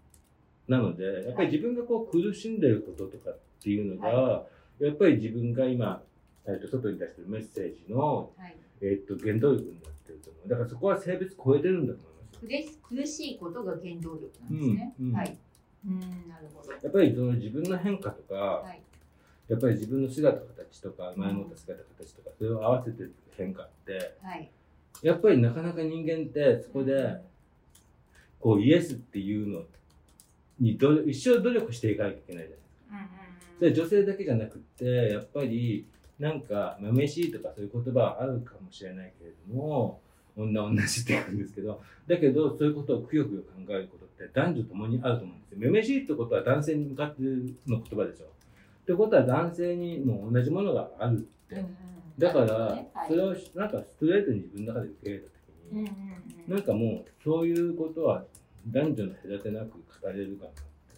[0.68, 4.44] なので、やっぱり自分がこう苦しんでることとかっていうのが、
[4.80, 6.02] やっぱり自分が今
[6.46, 8.56] えっと外に出してるメッセージの、はい。
[8.80, 14.94] えっと原動力になってると思うだからそこは性別超えてるんだと思いますよ苦し苦しいことが原動力なんですね。
[14.98, 15.38] うんうんはい。
[15.86, 16.72] うん、なるほど。
[16.72, 18.82] やっぱりその自分の変化とか、はい。
[19.52, 24.50] やっぱり自分の姿形とか前もった姿形とかそれを合わせてる変化ってはい。
[25.02, 27.20] やっぱりなかなか人間ってそこで
[28.40, 29.64] こうイエスっていうの
[30.58, 32.86] にど一生努力していかなきゃいけないじゃないですか。
[32.92, 33.22] うんうん
[33.58, 35.86] それ女性だけじゃなくってやっぱり
[36.18, 40.00] なんか「まめしい」とかそういう言葉はあるかもしれないけれども
[40.34, 45.58] 女女しって言うんですけどだけどそういうことをくよくよ考えることって男女ともにあると思うんですよ。
[45.58, 48.31] めめしいってことは男性に向かっての言葉でしょ。
[48.82, 51.54] ってことは男性にも同じものがあるって。
[51.56, 51.76] うんうん
[52.18, 55.86] だからはいそれをなんかストレートに自分の中で受け入れた時にうんうん
[56.46, 58.24] うんなんかもうそういうことは
[58.68, 59.70] 男女の隔てなく
[60.02, 60.50] 語れるかな。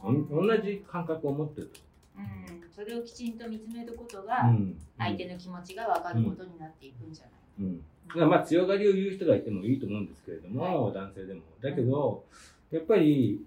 [0.03, 1.81] おん同じ感覚を持ってると。
[2.17, 4.75] うん、それをきちんと見つめることうが、ん。
[4.99, 7.79] 相手の気持ちが分かることになっていくんじゃない、うん。
[8.09, 11.41] だからまあ強がりを言う人がいてもいいと思うんですけれども、男性でも。
[11.63, 12.25] だけど、
[12.71, 13.41] やっぱり、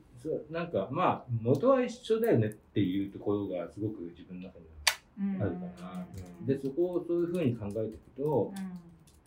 [0.49, 4.65] なんかまあ元は一緒だよねっていうところがすごく自分の中に
[5.41, 6.07] あるかな。
[6.45, 8.79] で、そこをそういうふうに考えていくと、うん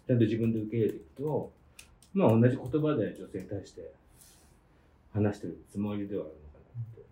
[0.07, 1.53] ちゃんと自分で受け入れていくと、
[2.15, 3.93] まあ同じ言葉で女性に対して
[5.13, 7.05] 話してるつもりではあるのかなって。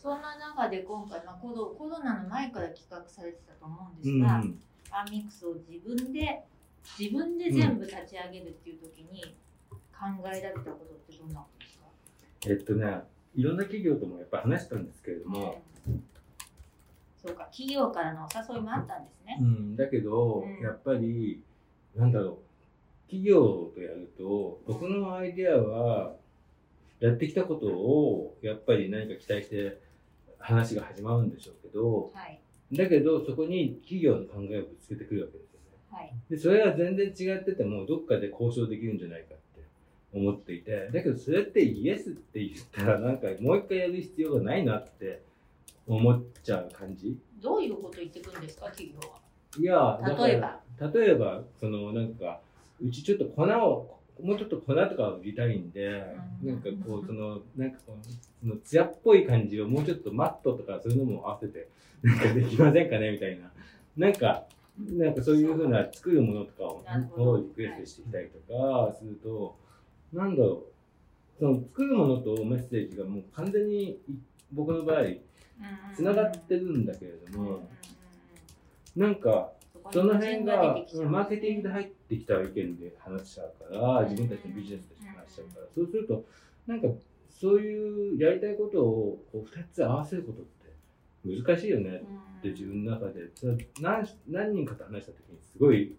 [0.00, 4.20] そんな中で今回、まあ、コロコロナの前から企画されてたと思うんでうん。
[4.20, 6.44] すが、うんアンミックスを自分で
[6.98, 9.22] 自分で全部立ち上げるっていう時に
[9.92, 11.57] 考えられたことってどんなこと
[12.46, 13.02] えっとね、
[13.34, 16.04] いろんな企業ともやっぱり話したんですけれども、うん
[17.20, 19.44] そうか企業からのお誘いもあったんですねう。
[19.44, 21.42] ん、だけど、うんやっぱり
[21.96, 26.14] なんだろう企業とやると僕のアイデアは
[27.00, 29.80] やってきたことをやっぱり何か期待して
[30.38, 35.78] 話が始まるんでしょうけどはいだけどそこに企業の考えをぶつけてくるわけですよね。
[35.90, 39.42] はいでそれが全然違っててもどっかで交渉できるんじゃないかって
[40.12, 45.22] 思っていてだけどそれってイエスって言ったらなんかもう一回やる必要がないなって
[45.86, 47.16] 思っちゃう感じ。
[47.42, 49.18] どういうこと言ってくるんですか企業は？
[49.58, 50.60] いや例えば？
[50.92, 52.40] 例えばそのなんか
[52.82, 56.02] うちちょっと粉をもうちょっと粉とかを売りたいんで、
[56.42, 56.48] うん。
[56.48, 58.06] なんかこうそのなんかこう
[58.42, 61.68] その艶っぽい感じをもうちょっとマットとかそういうのも合わせて
[62.02, 63.50] なんかできませんかねみたいな。
[63.96, 64.44] なんか
[64.78, 69.56] なんかそういうふうな作るものとかをリクエストしてきたりとかすると、
[70.12, 70.66] なんだろ
[71.36, 71.38] う。
[71.38, 73.98] その作るものとメッセージがもう完全にい
[74.52, 75.04] 僕の場合
[75.94, 77.68] つながってるんだけれども、
[78.96, 79.52] なんか
[79.92, 81.04] その辺がう。
[81.04, 86.24] んマーケティングで入ってきた意見で話しちゃうから、自分たちのビジネスとして話しちゃうから、そうすると、
[86.66, 86.88] なんか
[87.28, 90.72] そういうやりたいことをこう2つ合わせることって
[91.24, 92.02] 難しいよね。
[92.38, 93.30] って自分の中で、
[94.28, 95.94] 何人かと話した時にすごい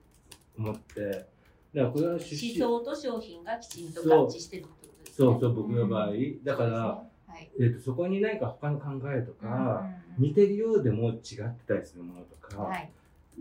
[0.57, 1.25] 思って、
[1.73, 5.27] だからこれは思想と商品がきちんと合致してるってことですね。
[5.27, 6.11] そうそう、僕の場合。
[6.43, 7.03] だから、
[7.59, 12.91] えー、とそこに何か他の考えとか、うん似てるようでも違ってたりするものとか、はい。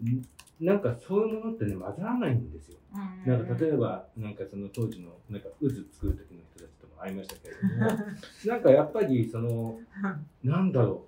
[0.00, 0.24] ん
[0.60, 2.78] なんかそういうものってね、混ざらないんですよ。
[2.94, 3.32] うん。
[3.32, 8.04] なんか例えば、なんかその当時のなんか渦作る時の人たちとも会いましたけれども、
[8.46, 9.80] なんかやっぱりその、
[10.44, 11.04] なんだろ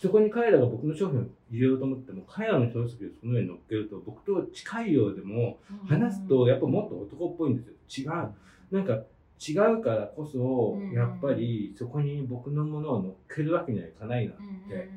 [0.00, 8.12] そこに彼らが僕の商品を入れようと思っても、彼らのフィロソフィーをその上に乗っけると、僕と近いようでも、話すとやっぱもっと男っぽいんですよ。
[8.14, 8.32] 違う。
[8.70, 9.02] なんか
[9.46, 14.32] 違うからこそうん、やっぱりそこに僕のものを乗っけるわけにはいかないな。
[14.32, 14.36] っ
[14.72, 14.88] て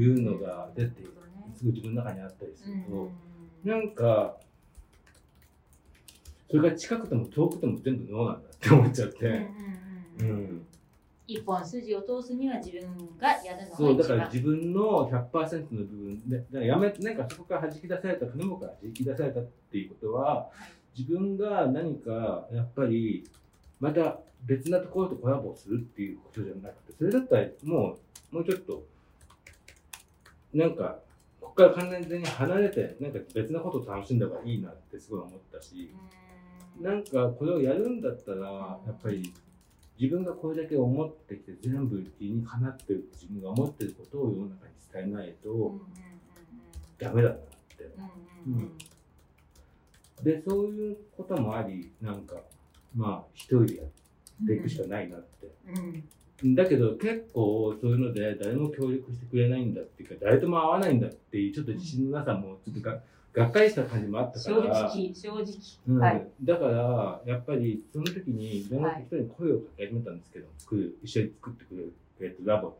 [0.00, 1.02] いうのが出て
[1.56, 3.10] すごい自分の中にあったりすると、
[3.64, 4.36] なんか、
[6.48, 9.48] それが近くても遠くても全部ノーなんだって思っちゃって、
[10.20, 10.66] うん。
[11.32, 12.82] 一本筋を通すには自分
[13.18, 20.50] がやるのそう、だから自分の100%の部分で、だからやめ、なんかそこから弾き出された、船もから弾き出されたっていうことは、
[20.96, 23.24] 自分が何かやっぱり、
[23.80, 27.96] また別なところとコラボするっていうことじゃなくて、それだったらも
[28.32, 28.84] う、もうちょっと、
[30.52, 30.98] なんか、
[31.40, 35.94] ここから完全に離れて、なんか別なことを楽しんだ方がいいなってすごい思ったし、
[36.80, 39.32] なんかこれをやるんだったら、やっぱり
[39.98, 45.80] 自分がこれだけ思ってきて全部理にかなってる自分が思ってることを世の中に伝えないと
[46.98, 47.90] ダメだなって。
[50.22, 52.36] で、そういうこともあり、なんか、
[52.94, 55.52] まあ一人でやっていくしかないなって。
[56.44, 63.00] だけど結構そういうので誰も協力してくれないんだっていうか、誰とも会わないんだっていうちょっと自信のなさもちょっとが
[63.32, 64.86] がっかりした感じもあったか正ら。
[64.88, 65.44] 直正直。
[65.88, 65.98] うん。
[65.98, 66.26] はい。
[66.42, 72.74] だからやっぱりその時にいろんな人に声をかけ始めたんですけど、作る一緒に作ってくれる、えっと、ラボ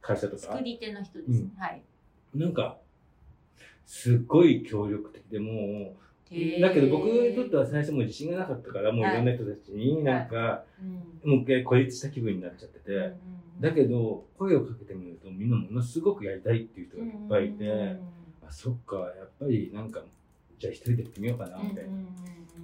[0.00, 0.42] 会社とか。
[0.42, 1.30] 作り手の人です。
[1.30, 1.52] うん。
[1.58, 1.82] はい。
[2.34, 2.78] なんか
[3.86, 5.94] すっごい協力的でも
[6.30, 10.62] う、だけど僕にとっては最初もう自信がなかったから、もういろんな人たちになんか、
[11.24, 11.30] うん。
[11.30, 13.14] もう一回孤立した気分になっちゃってて、
[13.60, 17.96] だけど声をかけてみるとみんなものすごくやりたいっていう人がいっぱいいて、
[18.48, 20.02] あそっかやっぱりなんか
[20.58, 22.06] じゃあ一人でやってみようかなみたいな、うんうん。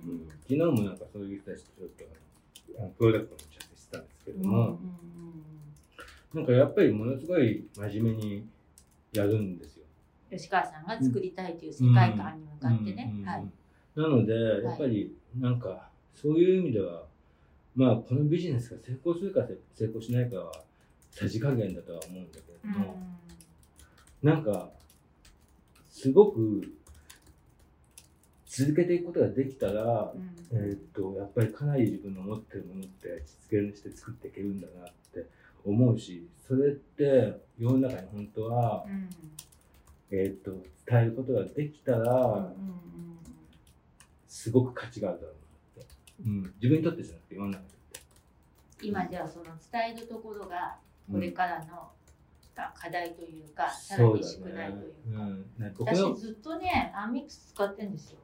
[0.09, 0.29] うんうん。
[0.43, 2.05] 昨日もなんかそういう人たちとちょっと
[2.79, 5.05] あのプロダクトの打ち合わせしてたんですけども、うんうんうん
[6.35, 8.45] なんかやっぱりものすごい真面目に
[9.13, 9.85] やるんですよ。
[10.33, 13.13] 吉川さんが作りたいという世界観に向かってね。
[13.15, 13.19] うん。
[13.19, 13.23] うん。
[13.23, 13.29] うん。
[13.29, 13.47] はい。
[13.95, 17.05] なのでやっぱりなんかそういう意味では
[17.77, 19.43] まあこのビジネスが成功するか
[19.77, 20.53] 成功しないかは
[21.13, 22.99] さじ加減だとは思うんだけれども、
[24.25, 24.71] なんか
[26.05, 26.71] すごく
[28.47, 30.21] 続けていくことができたら、うん。
[30.21, 30.35] うん
[30.67, 35.27] えーっとやっぱりかなり自分の持ってるものって実現して作っていけるんだなって
[35.65, 39.09] 思うしそれって世の中に本当は、うん。
[40.11, 40.51] えーっと
[40.87, 42.53] 伝えることができたら、
[44.29, 45.95] すごく価値があるだろうなって、
[46.27, 48.87] うん、自分にとってじゃなくて世の中にとって。
[48.87, 50.77] 今じゃあその伝えるところが
[51.11, 51.89] これからの
[52.57, 58.19] あ課題というかさらに宿題というか、私ずっとねアンミックス使ってるんですよ。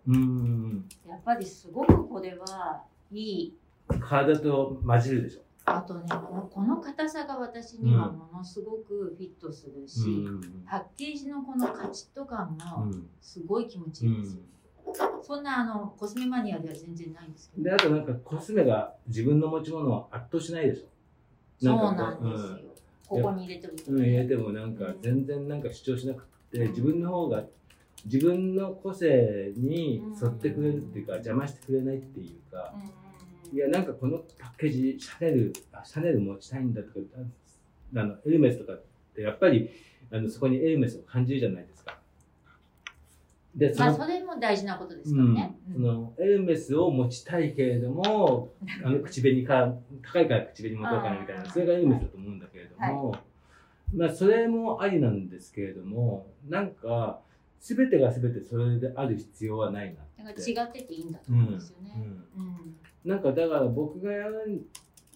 [1.09, 3.49] やっぱりすごくこれはいい。
[3.49, 3.61] うん
[3.99, 5.41] 体と混じるでしょ。
[5.65, 10.65] あとねこの硬さが私にはものすごくフィットするし、うん。
[10.65, 13.09] パッケージのこのカチッと感もうん。
[13.21, 14.43] すごい気持ちいいですよ、
[15.23, 17.65] そんなあのコスメマニアでは全然ないんですけど。
[17.65, 20.87] であとなんかコスメが自分の持ち物を圧倒しないでしょ。
[21.61, 22.59] そうかなんですよ、
[23.11, 27.43] ここに入れてるとうん、うん、入れてもなんか全然なんか主張しなくて自分の方が
[28.05, 32.73] 自分の個性に沿ってくれるっていうか邪魔してくれないっていうか
[33.53, 36.97] いやなんかこのパッケージシャネルあシャネル持ちたいんだとか
[37.97, 39.69] あのエルメスとかってやっぱり
[40.13, 42.00] あのそこにエルメスを感じるじゃないですか。
[43.55, 48.53] でそのまあそれも大事なことですからね、うん、そのエルメスを持ちたいけれども、
[48.85, 53.17] あの口紅か高いから口紅持とうかなみたいなそれがエルメスだと思うんだけれども、
[53.95, 57.21] まあそれもありなんですけれどもなんか
[57.61, 60.55] 全てが全てそれである必要はないなだって。
[60.55, 62.03] から違ってていいんだと思うんですよね、うん。
[62.43, 62.77] うん。
[63.05, 64.61] なんかだから僕がやるん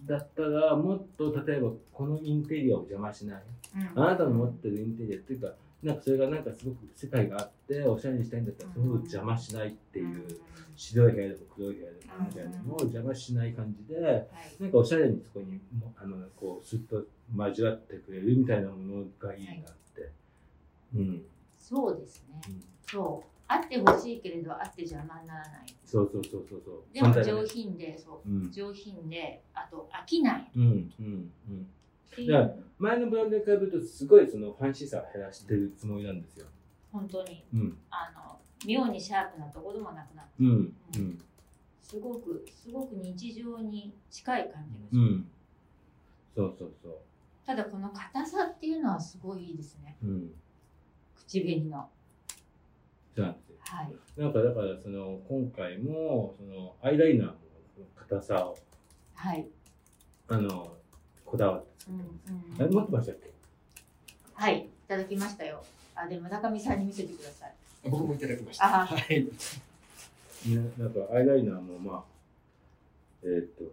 [0.07, 3.43] だったらもっと例えばこのインテリアを邪魔しない。
[3.97, 4.03] うん。
[4.03, 10.41] あなたの持ってるインテリアっていうかなんかそれがなんかすごく世界があっておしゃれにしたいんだったらそれを邪魔しないっていう、
[10.77, 14.27] 白い部屋でも黒い部屋でもみたいなのを邪魔しない感じではい。
[14.61, 17.05] なんかおしゃれにそこにもあのこうスッと
[17.37, 20.11] 交わってくれるみたいなものがいいなって、
[20.97, 21.23] うん、
[21.59, 22.41] そうですね。
[22.49, 22.65] うん。
[22.91, 23.29] そう。
[23.47, 25.67] あってほしいけれどあって邪魔にならない。
[25.85, 26.83] そうそうそうそうそう。
[26.93, 28.29] でも上品でそう。
[28.29, 28.51] うん。
[28.51, 30.51] 上品であと飽きない。
[30.57, 30.63] うん。
[30.99, 31.31] うん。
[31.49, 31.67] うん
[32.27, 36.47] だからう前のブランドに比べるとすごいそのファンシーさを減らしてるつもりなんですよ。
[36.93, 37.45] 本当に。
[37.55, 37.79] うん。
[37.91, 40.49] あの妙にシャープなところもなくなってうん。
[40.97, 41.23] うん。
[41.83, 45.27] すごくすごく日常に近い感じがします、うん。
[46.35, 46.93] そうそうそう。
[47.47, 49.97] ただこの硬さっていうのはすごいいいですね。
[50.03, 50.31] うん。
[51.17, 51.89] 口紅の。
[53.15, 53.57] そうなんですよ。
[53.61, 54.21] はい。
[54.21, 57.35] なんかだからその今回もそのアイライナーの
[57.97, 58.57] 硬さを。
[59.15, 59.47] はい、
[60.29, 60.77] あの
[61.25, 61.65] こだわっ
[62.59, 63.31] 持ってましたっけ？
[64.35, 67.55] はいいただきましたよあで村上さんに見せてください
[67.89, 68.83] 僕もいただきました。
[68.83, 69.25] あはい。
[69.25, 69.31] ね、
[70.79, 72.05] なんかアイライナーもまあ
[73.23, 73.65] えーっと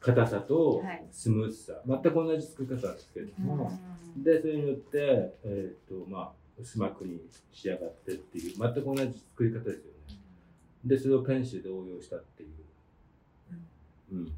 [0.00, 3.72] 硬さとはいスムースさ、全く同じ作り方なんですけれども、
[4.16, 7.20] でそれによってえーっとまあ薄膜に
[7.52, 9.80] 仕上がってっていう全く同じ作り方ですよね。
[10.84, 12.48] でそれをペンシルで応用したっていう。
[14.12, 14.32] うん。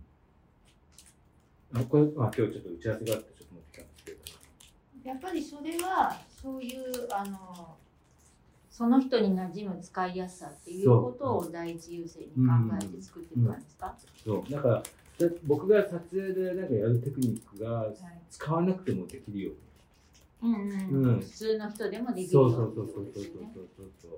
[1.74, 4.18] あこれまあ今日ちょっと打ち合わせがあってちょっと持ってきたんですけど。
[5.04, 7.76] やっぱりそれはそういうあの
[8.70, 14.50] その人に馴染む使いやすさっていうことを第一優先に考えて作っていったんですか、そう。
[14.50, 14.82] だから
[15.18, 17.94] で僕が撮影でなんかやるテクニックがはい
[18.30, 19.50] 使わなくてもできるよ
[20.42, 20.54] うに。
[20.54, 21.20] うんうんうん。
[21.20, 23.24] 普通の人でもできるそうよそうそうそうそうそう
[23.76, 23.90] そう。
[24.00, 24.08] そ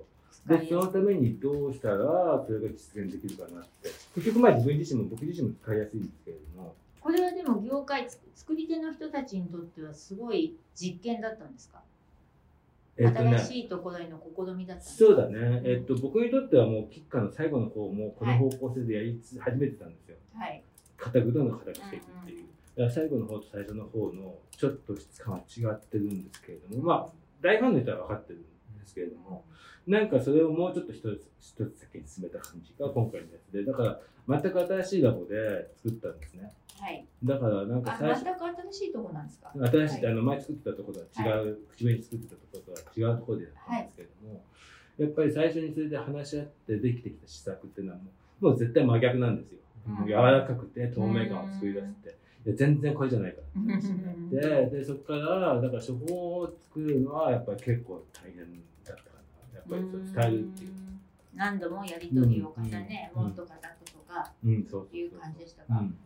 [0.55, 0.57] う。
[0.57, 3.89] でそのためにどうしたらそれが実現できるかなって。
[4.15, 11.81] 結局まあ自分自身も僕自身も使いやすいんですけれどもこれはでも業界つ作り手の人たちにとってはすごい実験だったんですか、
[12.97, 15.61] えっとね新しいところへの試みだったそうだね。
[15.65, 20.15] えっと僕にとってはもうキッカーの最後の方もこの方向性でやりつ始めてたんですよ。
[20.33, 20.63] はい。
[20.95, 22.45] 片ぐどんどん形していくっていう。
[22.77, 27.09] だから最後の方と最初の方のちょっと質感は違ってるんですけれどもまあ
[27.41, 29.43] 大ファンの人は分かってるんですけれども
[29.85, 33.83] なんかそれをもうちょっと一つ一つ先に進めた感じが今回のやつでだか
[34.27, 36.43] ら全く新しいラボで作ったんですね。
[36.43, 36.53] はい
[37.23, 39.51] だからなんかあ最初全く新しいところなんですか？
[39.53, 40.13] 新しい、はい。
[40.13, 44.07] あの前作ってたところとは違う、口紅作ってたところとは違うところでやったんですけれ
[45.05, 48.03] やっぱり最初にそれで話し合ってできてきた施策っていうのはも
[48.41, 49.59] うもう絶対真逆なんですよ。
[49.87, 50.07] うん。
[50.07, 52.09] 柔らかくて透明感を作り出して、
[52.45, 58.37] いや全然これじゃないからって話になって、でそこからだから処方を作るのはやっぱり結構大変
[58.83, 59.09] だったか
[59.53, 59.57] な。
[59.57, 60.71] やっぱりそう伝えるっていう。
[61.35, 63.23] 何度もやり取りを重ね、うん。
[63.23, 64.63] もっと固くとかいう
[65.19, 65.67] 感じでしたか？
[65.69, 65.97] うんうん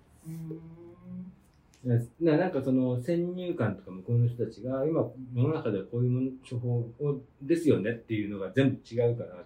[2.21, 5.01] ななんかその先入観とか向こうの人たちが今
[5.33, 9.45] 世の中ではこういうもの処方をですよねっていうのが全部違うから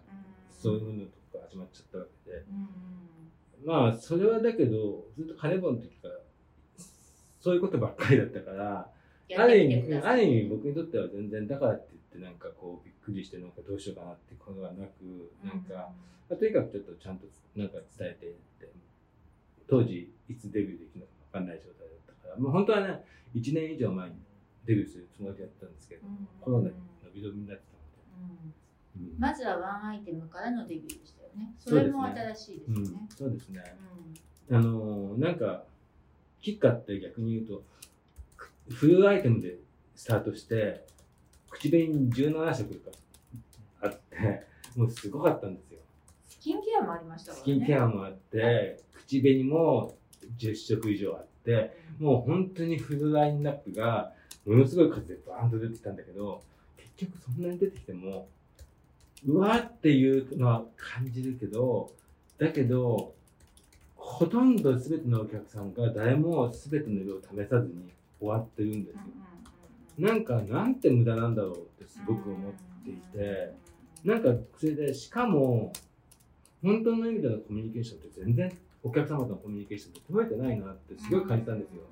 [0.52, 2.44] そういうものとか始まっちゃったわけで。
[3.64, 6.16] まあそれはだけどずっとカネボンの時から
[7.40, 8.90] そういうことばっかりだったから
[9.38, 15.74] ある意味ある意味僕にとっては全然だからって言ってなんかこうびっくりしてなんかどうしようかなってことはなくなんか、
[16.30, 18.74] まあとにかくちょっとちゃんとなんか伝えてって
[19.72, 24.16] 当時いつデビューできるのか分かんない状態だったからもう本当はね1年以上前に
[24.66, 26.28] デビューするつもりだったんですけど、うん。
[26.42, 29.08] コロナに伸び伸びになってたのうん。
[29.08, 29.20] で、うん。
[29.20, 31.54] まずはワンアイテムからのデビューでしたよね。
[31.58, 33.08] それも新しいですよね。
[33.18, 33.64] そうですね。
[34.50, 34.58] うん。
[34.58, 35.64] あのーなんか
[36.42, 37.64] キッカって逆に言うと
[38.36, 39.56] くフルアイテムで
[39.96, 40.86] スタートして
[41.50, 42.98] 口紅17色とか
[43.84, 45.80] あってもうすごかったんですよ。
[46.28, 47.56] スキンケアもありましたからスね。
[47.56, 48.82] キンケアもあって、
[49.12, 49.98] 口紅も
[50.38, 54.14] 10色以上あって、もう本当にフルラインナップが
[54.46, 56.42] ものすごい数でバーンと出てきたんだけど、
[56.96, 58.30] 結局そんなに出てきても、
[59.26, 61.92] うわーっていうのは感じるけど、
[62.38, 63.14] だけど、
[63.98, 69.02] ほとんど全てのお客さんが誰も全ての色を試さずに終わってるんですよ。
[70.00, 72.52] なんか、なんて無駄なんだろうってすごく思っ
[72.84, 73.54] ていて、
[74.06, 75.72] なんか、それで、しかも、
[76.64, 78.52] 本当の意味でのコミュニケーションって全然
[78.84, 81.84] お客様とのコミュニケーションって取れてないなってすごい感じたんですよ。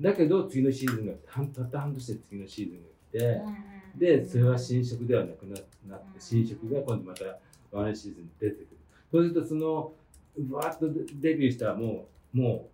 [0.00, 5.56] だけど、次のシーズンが、半たった半年で次のシーズンが来て、で、それは新色ではなくな
[5.88, 7.38] なって、新色が今度また
[7.70, 8.66] ワンシーズンに出てくる。
[9.12, 9.92] そうすると、その、
[10.36, 10.88] うわーっと
[11.20, 12.70] デビューしたもう、も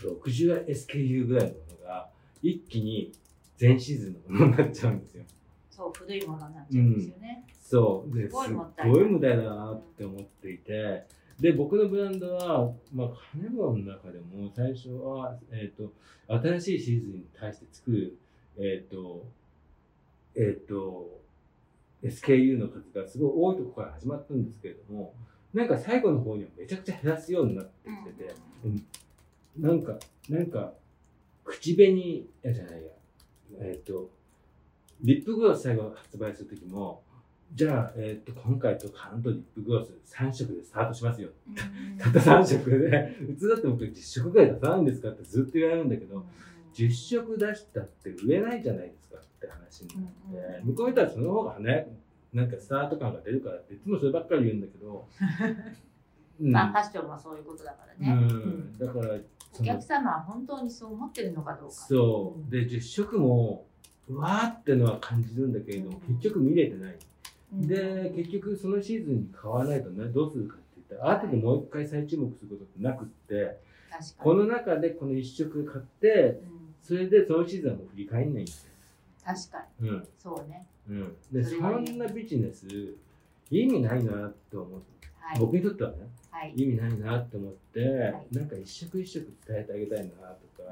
[0.00, 2.08] う、60 SKU ぐらいのものが、
[2.42, 3.12] 一気に
[3.56, 5.24] 全シーズンのものになっちゃうんですよ。
[5.70, 7.44] そう、古いものになっちゃうんですよね。
[7.60, 8.14] そう。
[8.14, 11.06] ですすごいすっもったいななって思っていて、
[11.40, 15.92] で、僕のブランドは、まあ、カネボンの中でも最初は、えっ、と、
[16.28, 18.16] 新しいシーズンに対して作る、
[18.56, 19.26] えっ、と、
[20.36, 21.20] えっ、と、
[22.02, 25.14] SKU の数がすごい多いところから始まったんですけれども、
[25.52, 28.34] なんか最後の方にはめちゃくちゃ減らすようになってきてて、
[29.58, 29.96] なんか、
[30.28, 30.72] なんか、
[31.44, 32.90] 口紅、じゃないや、
[33.60, 34.10] えっ、と、
[35.02, 37.02] リップグロス最後発売するときも、
[37.54, 41.28] じゃあ、えっ、と、今回とカンとリップグロス3色でスタートしますよ。
[41.98, 46.24] たった3色で、普通だって僕10色ぐらい出さないんですかってずっと言われるんだけど、
[46.74, 49.88] 10色出したって売れないじゃないですかって話に
[50.34, 51.88] なって、向こう見たらその方が早く、
[52.32, 55.06] なんかスタート感が出るからっていつもそればっかり言うんだけど、
[56.40, 58.12] う んまあ、ファッションもそういうことだからね。
[58.12, 59.16] うん、だから、
[59.60, 61.74] お客様は本当にそう思ってるのかどうか。
[61.74, 62.50] そう。
[62.50, 63.66] で、10色も、
[64.08, 66.96] うわーってのは感じるんだけれども、うん結局見れてない。
[67.60, 73.58] うんで、結局そのシーズンに買わないとね、どうするかって言ったら、後でもう一回再注目することってなくって。
[74.18, 78.72] この中でこの一色買って、うんそれでそのシーズンはもう振り返んないんですよ。
[79.24, 80.00] 確かうん。
[80.00, 80.02] に。
[80.18, 80.66] そうね。
[80.86, 81.16] うん。
[81.32, 82.66] で、そんなビジネス、
[83.50, 85.38] 意味ないなって思って、はい。
[85.38, 85.96] 僕にとってはね、
[86.30, 86.52] はい。
[86.54, 90.70] 意味ないなって思って、いなんか一色一色伝えてあげたいなとか、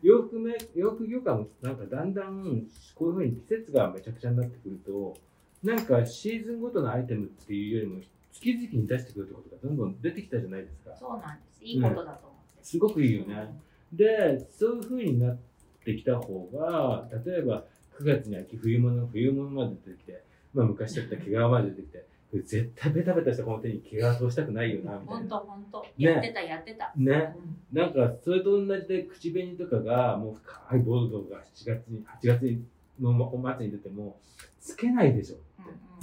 [0.00, 5.16] 洋服め洋服業界もなんかだんだんこういうふうに季節がめちゃくちゃになってくると
[5.62, 8.00] なんかシーズンごとのアイテムっていうよりも
[8.32, 11.64] 月々に出してくるってことがどんどん出てきたじゃないですかそうなんです。
[11.64, 12.64] いいことだと思って。
[12.64, 13.54] すごくいいよね、
[13.92, 15.38] でそういうふうになっ
[15.84, 17.64] てきた方が例えば
[17.98, 20.22] 9月に秋冬物冬物まで出てきて、
[20.54, 22.06] まあ、昔だったら毛皮まで出てきて
[22.44, 25.82] 絶対ベタベタしたこの手に毛皮通したくないよなみたい本な当本当。
[25.82, 26.92] ねやってたやってた。
[26.96, 27.34] ね
[27.72, 32.62] うんなんかそれと同じで口紅とかがもう深いボルドーが7月に8月
[33.00, 34.16] のお末に出ても
[34.62, 35.36] つけないでしょ、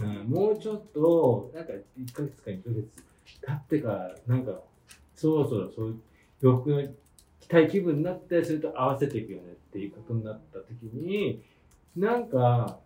[0.04, 0.12] ううん。
[0.24, 0.30] ん。
[0.30, 2.88] もうちょっとなんか1ヶ月か2ヶ月
[3.42, 4.60] 経ってからなんか
[5.16, 6.02] そろそろそういう
[6.42, 6.88] 洋服の
[7.40, 11.42] 着たい気分になってそれと合わせていくよねっていうことになった時に
[11.96, 12.80] なんか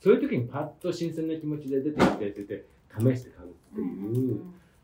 [0.00, 2.64] そういう時にパッと新鮮な気持ちで出てきて出て
[2.98, 4.40] 試して買うっていう。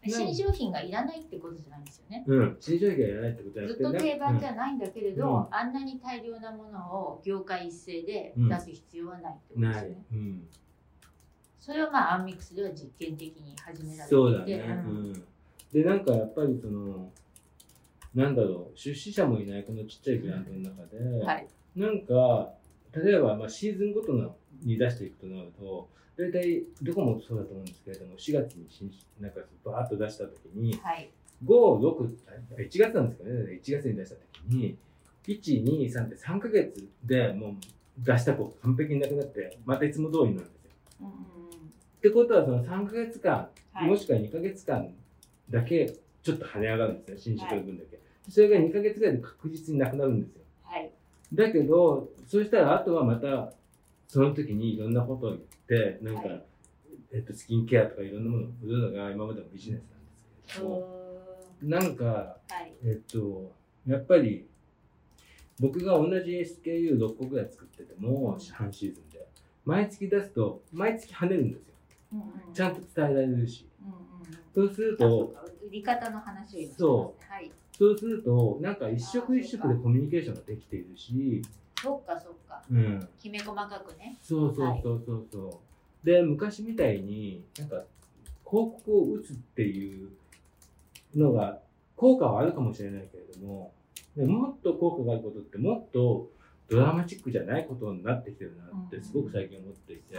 [0.06, 2.24] 新商品がいらないってことじゃないんですよね。
[2.26, 10.04] うん、新商品がいらないってことずっと定番じゃゃないんだけれど、うんあんなに大量なものを業界一斉でうん出す必要はないってことですよね。。
[10.12, 10.48] うん
[11.58, 14.54] それをまあアンミックスでは実験的に始められていて、そうだね。
[14.54, 15.24] ううんん。
[15.72, 17.12] で、なんかやっぱりその、
[18.14, 21.46] なんだろう、出資者もいないこのちっちゃいブランドの中で、はい。
[21.76, 22.54] なんか、
[22.92, 25.90] 例えばまあシーズンごとのに出していくとなると、
[26.20, 31.10] 大体どこもそうだと思うんですけれども、4月に新なんかバーッと出したときに、はい。
[31.44, 32.16] 5、6、
[32.58, 34.76] 1月なんですかね、1月に出したときに、
[35.26, 37.54] 1、2、3って3ヶ月でもう
[37.98, 40.70] 出した子完璧になくなって、またいつも通りになるんですよ。
[41.00, 41.08] うん。
[41.08, 41.12] っ
[42.02, 43.32] てことは、その3ヶ月間、
[43.72, 44.92] はいもしくは2ヶ月間
[45.48, 47.98] だけちょっと跳ね上がるんですね、新宿の分だけ。
[48.28, 50.42] それが2ヶ月ぐらいで確実になくなるんですよ。
[50.64, 50.90] はい。
[51.32, 53.52] だけど、そうしたら、あとはまた、
[54.08, 55.36] その時にいろんなことを
[56.02, 56.44] なんか、はい
[57.12, 60.78] えっと、スキンケアとかいろんなものを売るのが今までのビジネスなんですけれども、
[61.62, 62.72] うなんか、はい。
[62.84, 63.52] えっと、
[63.86, 64.48] やっぱり、
[65.58, 69.26] 僕が同じ SKU6 個ぐらい作ってても、半シーズンで、
[69.64, 71.74] 毎月出すと、毎月跳ねるんですよ。
[72.12, 72.54] うんうん。
[72.54, 73.68] ちゃんと伝えられるし。
[73.82, 74.68] うんうんうん。
[74.68, 75.34] そうすると、
[75.66, 77.52] 売り方の話を今そしてますねはい。
[77.76, 81.42] そうすると、なんか一色一色でコミュニケーションができているし、
[81.82, 82.62] そっかそっか。
[82.70, 83.08] うん。
[83.18, 84.18] きめ細かくね。
[84.20, 85.60] そうそうそうそうそ
[86.02, 86.06] う。
[86.06, 87.76] で、昔みたいに、なんか、
[88.48, 90.10] 広告を打つっていう
[91.14, 91.60] のが、
[91.96, 93.72] 効果はあるかもしれないけれども、
[94.16, 96.30] でもっと効果があることって、もっと
[96.68, 100.16] ドラマチックじゃないことになってきてるなって、すごく最近思っていて、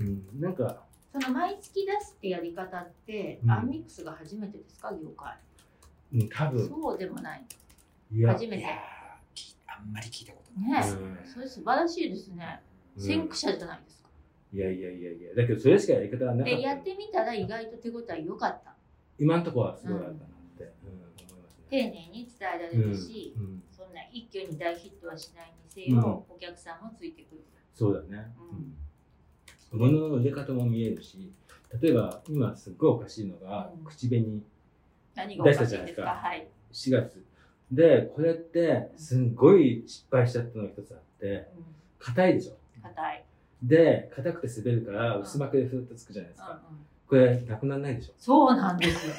[0.00, 0.82] うんうんなんか、
[1.12, 4.92] その毎月出すってやり方って、うんアンミックスが初めてですか？
[4.92, 5.36] 業界。
[6.14, 7.44] うん、多分、そうでもない。
[8.26, 8.66] 初めて。
[9.78, 10.82] あんまり聞いたことない。
[10.82, 12.60] ですねそれ素晴らしいですね。
[12.96, 13.02] うん。
[13.02, 14.08] 先駆者じゃないですか。
[14.52, 16.56] いやいやいやいや、だけどそれしかやり方はなかった。
[16.56, 18.74] で、やってみたら意外と手応え良かった。
[19.18, 20.18] 今のところはすごいあったなっ
[20.56, 20.90] て、うん。
[20.90, 22.08] 思います丁ね。
[22.12, 26.36] 寧に伝えられるし、うん、そんな一挙に大ヒットはしないにせよ、うん。
[26.36, 27.42] お客さんもついてくる。
[27.74, 28.32] そうだね。
[29.72, 29.78] うん。
[29.80, 31.32] うん、物の入れ方も見えるし、
[31.82, 33.84] 例えば今すっごいおかしいのが、うん。
[33.84, 34.40] 口紅。
[35.14, 35.66] 何がおかしいんですか？
[35.66, 36.02] 出したじゃないですか。
[36.06, 36.48] はい。
[36.72, 37.24] 4月。
[37.72, 41.64] で、これってすんごい失敗しちゃったのが一つあって、うん
[41.98, 42.52] 硬いでしょ？
[42.82, 43.24] 硬い。
[43.62, 46.60] で、硬くて滑るから薄膜でふっとつくじゃないですか。
[47.08, 48.12] これなくならないでしょ？
[48.18, 49.14] そうなんですよ。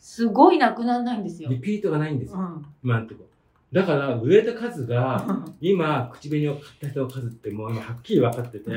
[0.00, 1.48] すごいなくならないんですよ。
[1.48, 3.24] リピートがないんですよ、うん今んとこ。
[3.72, 8.70] だから売れた数が、今、口紅を買った人の数ってもう今はっきり分かってて、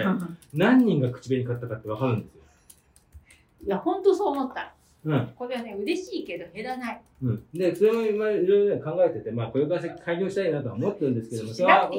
[0.53, 2.41] 何人が口紅買ったかって分かるんですよ。
[3.65, 4.73] いや、本当そう思った。
[5.07, 5.33] うん。
[5.37, 7.01] これはね、嬉しいけど減らない。
[7.23, 7.43] うん。
[7.53, 11.89] で、それも今いろいろね考えてて、まあこれから先開業したいなとは思ってるんですけども、それは。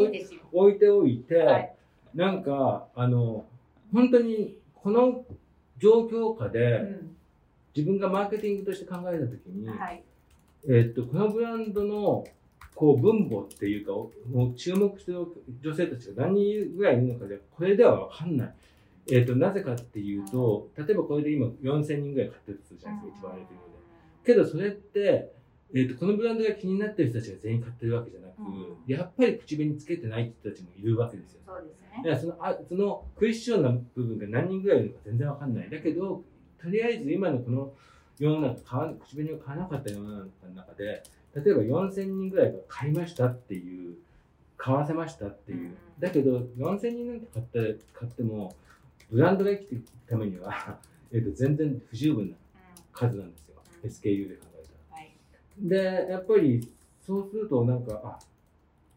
[0.52, 1.74] 置いておいて、はい。
[2.14, 3.46] なんか、あの、
[3.92, 5.24] 本当にこの
[5.78, 7.16] 状況下うでん
[7.74, 10.02] 自分がマーケティングとして考えたときに、はい。
[10.68, 12.24] えっと、このブランドの
[12.74, 15.26] こう分母っていうか、もう注目してる
[15.62, 18.54] 女性たちが何人ぐらいいるのかで、これではわかんない。
[19.10, 23.68] えっと、なぜかっていうと、例えばこれで今4000人ぐらい買ってるとするじゃないですか、一番売れてるので。
[24.24, 25.32] けどそれって、
[25.74, 31.40] えっとこのブランドが気になってる人たちが全員買ってるわけじゃなく、うんやっぱり口紅つけてない人たちもいるわけですよ。
[31.46, 35.70] そうですだからそのあそのクエスチョンな部分が何人ぐらいいるのか全然わかんない。
[35.70, 36.22] だけど、
[36.60, 37.72] とりあえず今のこの
[38.18, 41.02] 世の中買わ、口紅を買わなかった世の中の中で、
[41.34, 43.96] 例えば4000人ぐらいが買いましたっていう、
[44.56, 45.58] 買わせましたっていう。
[45.58, 48.54] うんだけど、4000人なんて買って買っても、
[49.10, 50.78] ブランドが生きていくためには、
[51.12, 52.36] えっと全然不十分な
[52.92, 53.56] 数なんですよ。
[53.82, 55.00] うん SKU で考えたら。
[55.00, 55.14] はい。
[55.56, 56.68] で、やっぱり
[57.00, 58.18] そうするとなんか、あ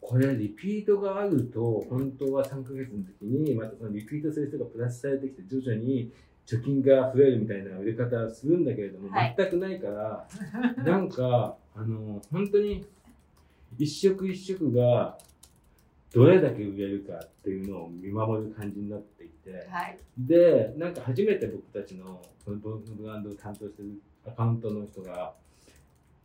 [0.02, 6.12] これリピートがあると、本当は3ヶ月の時に、またそのリピートする人がプラスされてきて、徐々に
[6.48, 10.28] 貯金が増えるみたいな売れ方をするんだけれども、はい全くないから、
[10.84, 12.86] なんか、あの、本当に
[13.78, 15.18] 一色一色が
[16.14, 19.98] どれだけ売れるかっていうのを見守る感じになっていて、はい。
[20.18, 25.34] で、なんか初めて僕たちのこのブランドを担当してるアカウントの人が、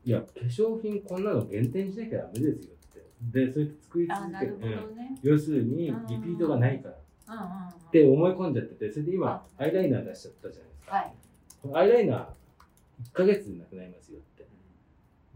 [0.05, 3.47] いや、化粧品こんなの限定にしなきゃダメですよって。
[3.47, 5.19] で、そうやって作り続けて、ね。
[5.23, 7.91] 要するにリピートがないからっ。
[7.91, 10.97] て思い込んじゃってて、それで今あ、アイライナー出しちゃったじゃないですか。
[10.97, 11.13] はい。
[11.63, 12.27] このアイライナー1
[13.13, 14.47] ヶ月でなくなりますよって。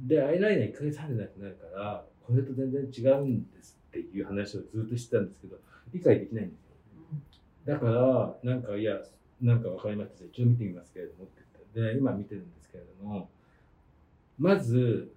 [0.00, 5.56] で、アイライナー1ヶ月半でなくなるから、これと全然違うんですっていう話をずっとしてたんですけど、
[5.92, 6.70] 理解できないんですよ。
[7.66, 9.00] だから、なんか、いや、
[9.40, 10.24] なんかわかりました。
[10.24, 11.42] 一応見てみますけれどもって
[11.74, 13.28] 言って、で、今見てるんですけれども、
[14.38, 15.12] まず、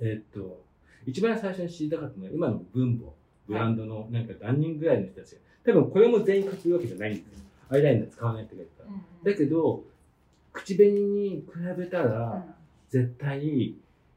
[0.00, 0.62] えっと、
[1.06, 3.12] 一番最初に知りたかったのは、今の分母、
[3.46, 7.44] ブランドのなんか何人ぐらいの人たちが、多分これも全員買ってるわけじゃないんですよ。
[7.70, 9.32] アイライナー使わない人がいるから。
[9.32, 9.84] だけど、
[10.52, 11.46] 口紅に比
[11.78, 12.44] べたら、
[12.90, 13.74] 絶対、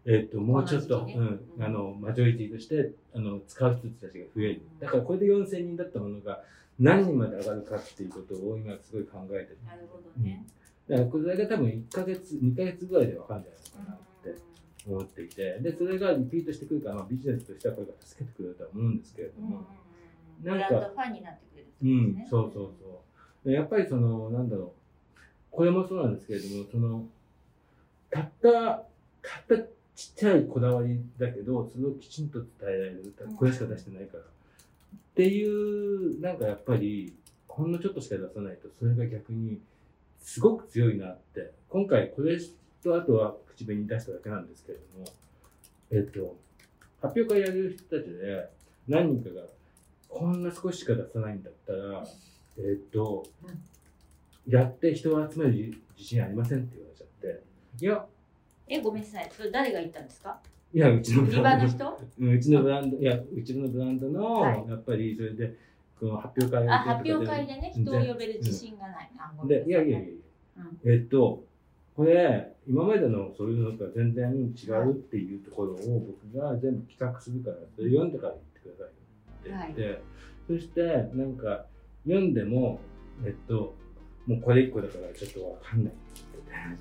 [0.08, 1.22] えっと、もうちょっと、ねう
[1.60, 4.62] ん、あの、マジョリティとして、あの、使う人たちが増える。
[4.80, 6.44] だからこれで4000人だったものが
[6.80, 9.58] 何人まで上がるかっていうことを今すごい考えてる。
[9.66, 10.46] なるほどね。
[10.88, 14.42] だからこれが多分1ヶ月、2ヶ月ぐらいでわかるんじゃないかなって
[14.88, 19.66] 思っていて、で、それがリピートしてくるから、まあビジネスとしてはこれが助けてくれるとは思うんですけれども、
[20.40, 21.68] ブなんかランドファンになってくれる。
[21.82, 23.52] うん、ねそうそうそう。
[23.52, 24.72] やっぱりその、なんだろう。
[25.50, 27.08] これもそうなんですけれども、その、
[28.12, 33.16] たった、たったちっちゃいこだわりだけど、それをきちんと伝えられる。
[33.38, 34.24] これしか出してないから。
[34.24, 34.28] っ
[35.16, 37.16] ていう、なんかやっぱり、
[37.48, 39.62] ほんのちょっとしか出さないと、それが逆に、
[40.20, 41.54] すごく強いなって。
[41.70, 42.38] 今回これ
[42.84, 45.06] と、あとは口紅に出しただけなんですけれども、
[45.92, 46.38] えっと、
[47.02, 48.50] 発表会やる人たちで、
[48.88, 49.44] 何人かが、
[50.10, 52.06] こんな少ししか出さないんだったら、
[52.58, 53.26] えっと、
[54.48, 57.44] やって人を集める自信ありませんって言われちゃって、
[57.80, 58.06] いや、
[58.68, 59.30] え、ごめんなさい。
[59.32, 60.40] それ誰が言ったんですか？
[60.74, 62.00] いや、うちの売り場の人？
[62.20, 64.66] うんうちのブランド、いや、うちのブランドの、はい。
[64.68, 65.56] やっぱりそれで、
[66.00, 69.12] この発表会をあ、発表会でね、人を呼べる自信がない。
[69.16, 69.32] な。
[69.38, 70.92] ごめんで、いやいやいやいや、うん。
[70.92, 71.44] えっと、
[71.96, 76.00] これ、今までのそういうのとは全然違うっていうところを
[76.34, 78.92] 僕が全部企画するから、それ読んでから言ってくださ
[79.48, 80.02] いよって言って、
[80.48, 80.82] そして、
[81.16, 81.66] なんか、
[82.06, 82.80] 読んでも、
[83.24, 83.76] えっと、
[84.26, 85.94] もうこれ1個だからちょっとわかんない。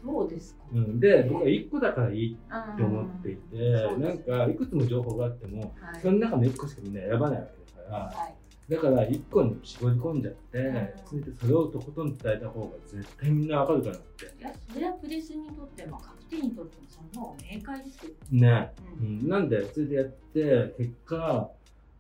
[0.02, 0.64] そうですか。
[0.72, 8.34] うん、で、僕は1個だからいいあと思っていて、なんか、いくつも情報があっても、はいその中の1個しかみんな選ばないわけだから、はい。
[8.70, 14.24] だから1個に絞り込んじゃって、んそれでそれをとことん伝えた方が絶対みんなわかるからって。
[14.24, 18.12] いや、それはプレスにとっても、カプテンにとっても、その方が明快ですよ。
[18.30, 18.72] ね。
[19.00, 21.50] ううんん、なんで、それでやって、結果、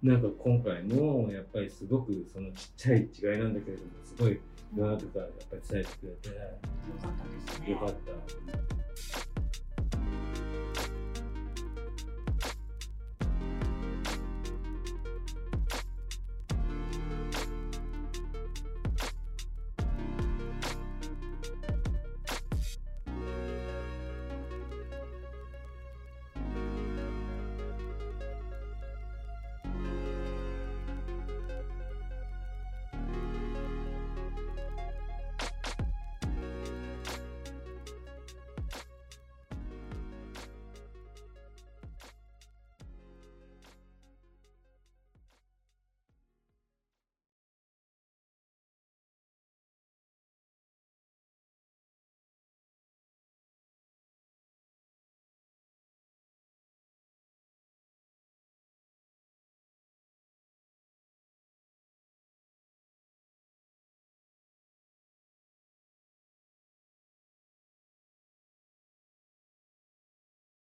[0.02, 4.38] なんか今回もやっぱりすごくそのちっちゃい違いなんだけれども、すごい
[4.80, 6.34] なとこからやっぱり伝えてくれて、よ
[7.00, 7.70] かったですね。
[7.70, 8.83] よかった。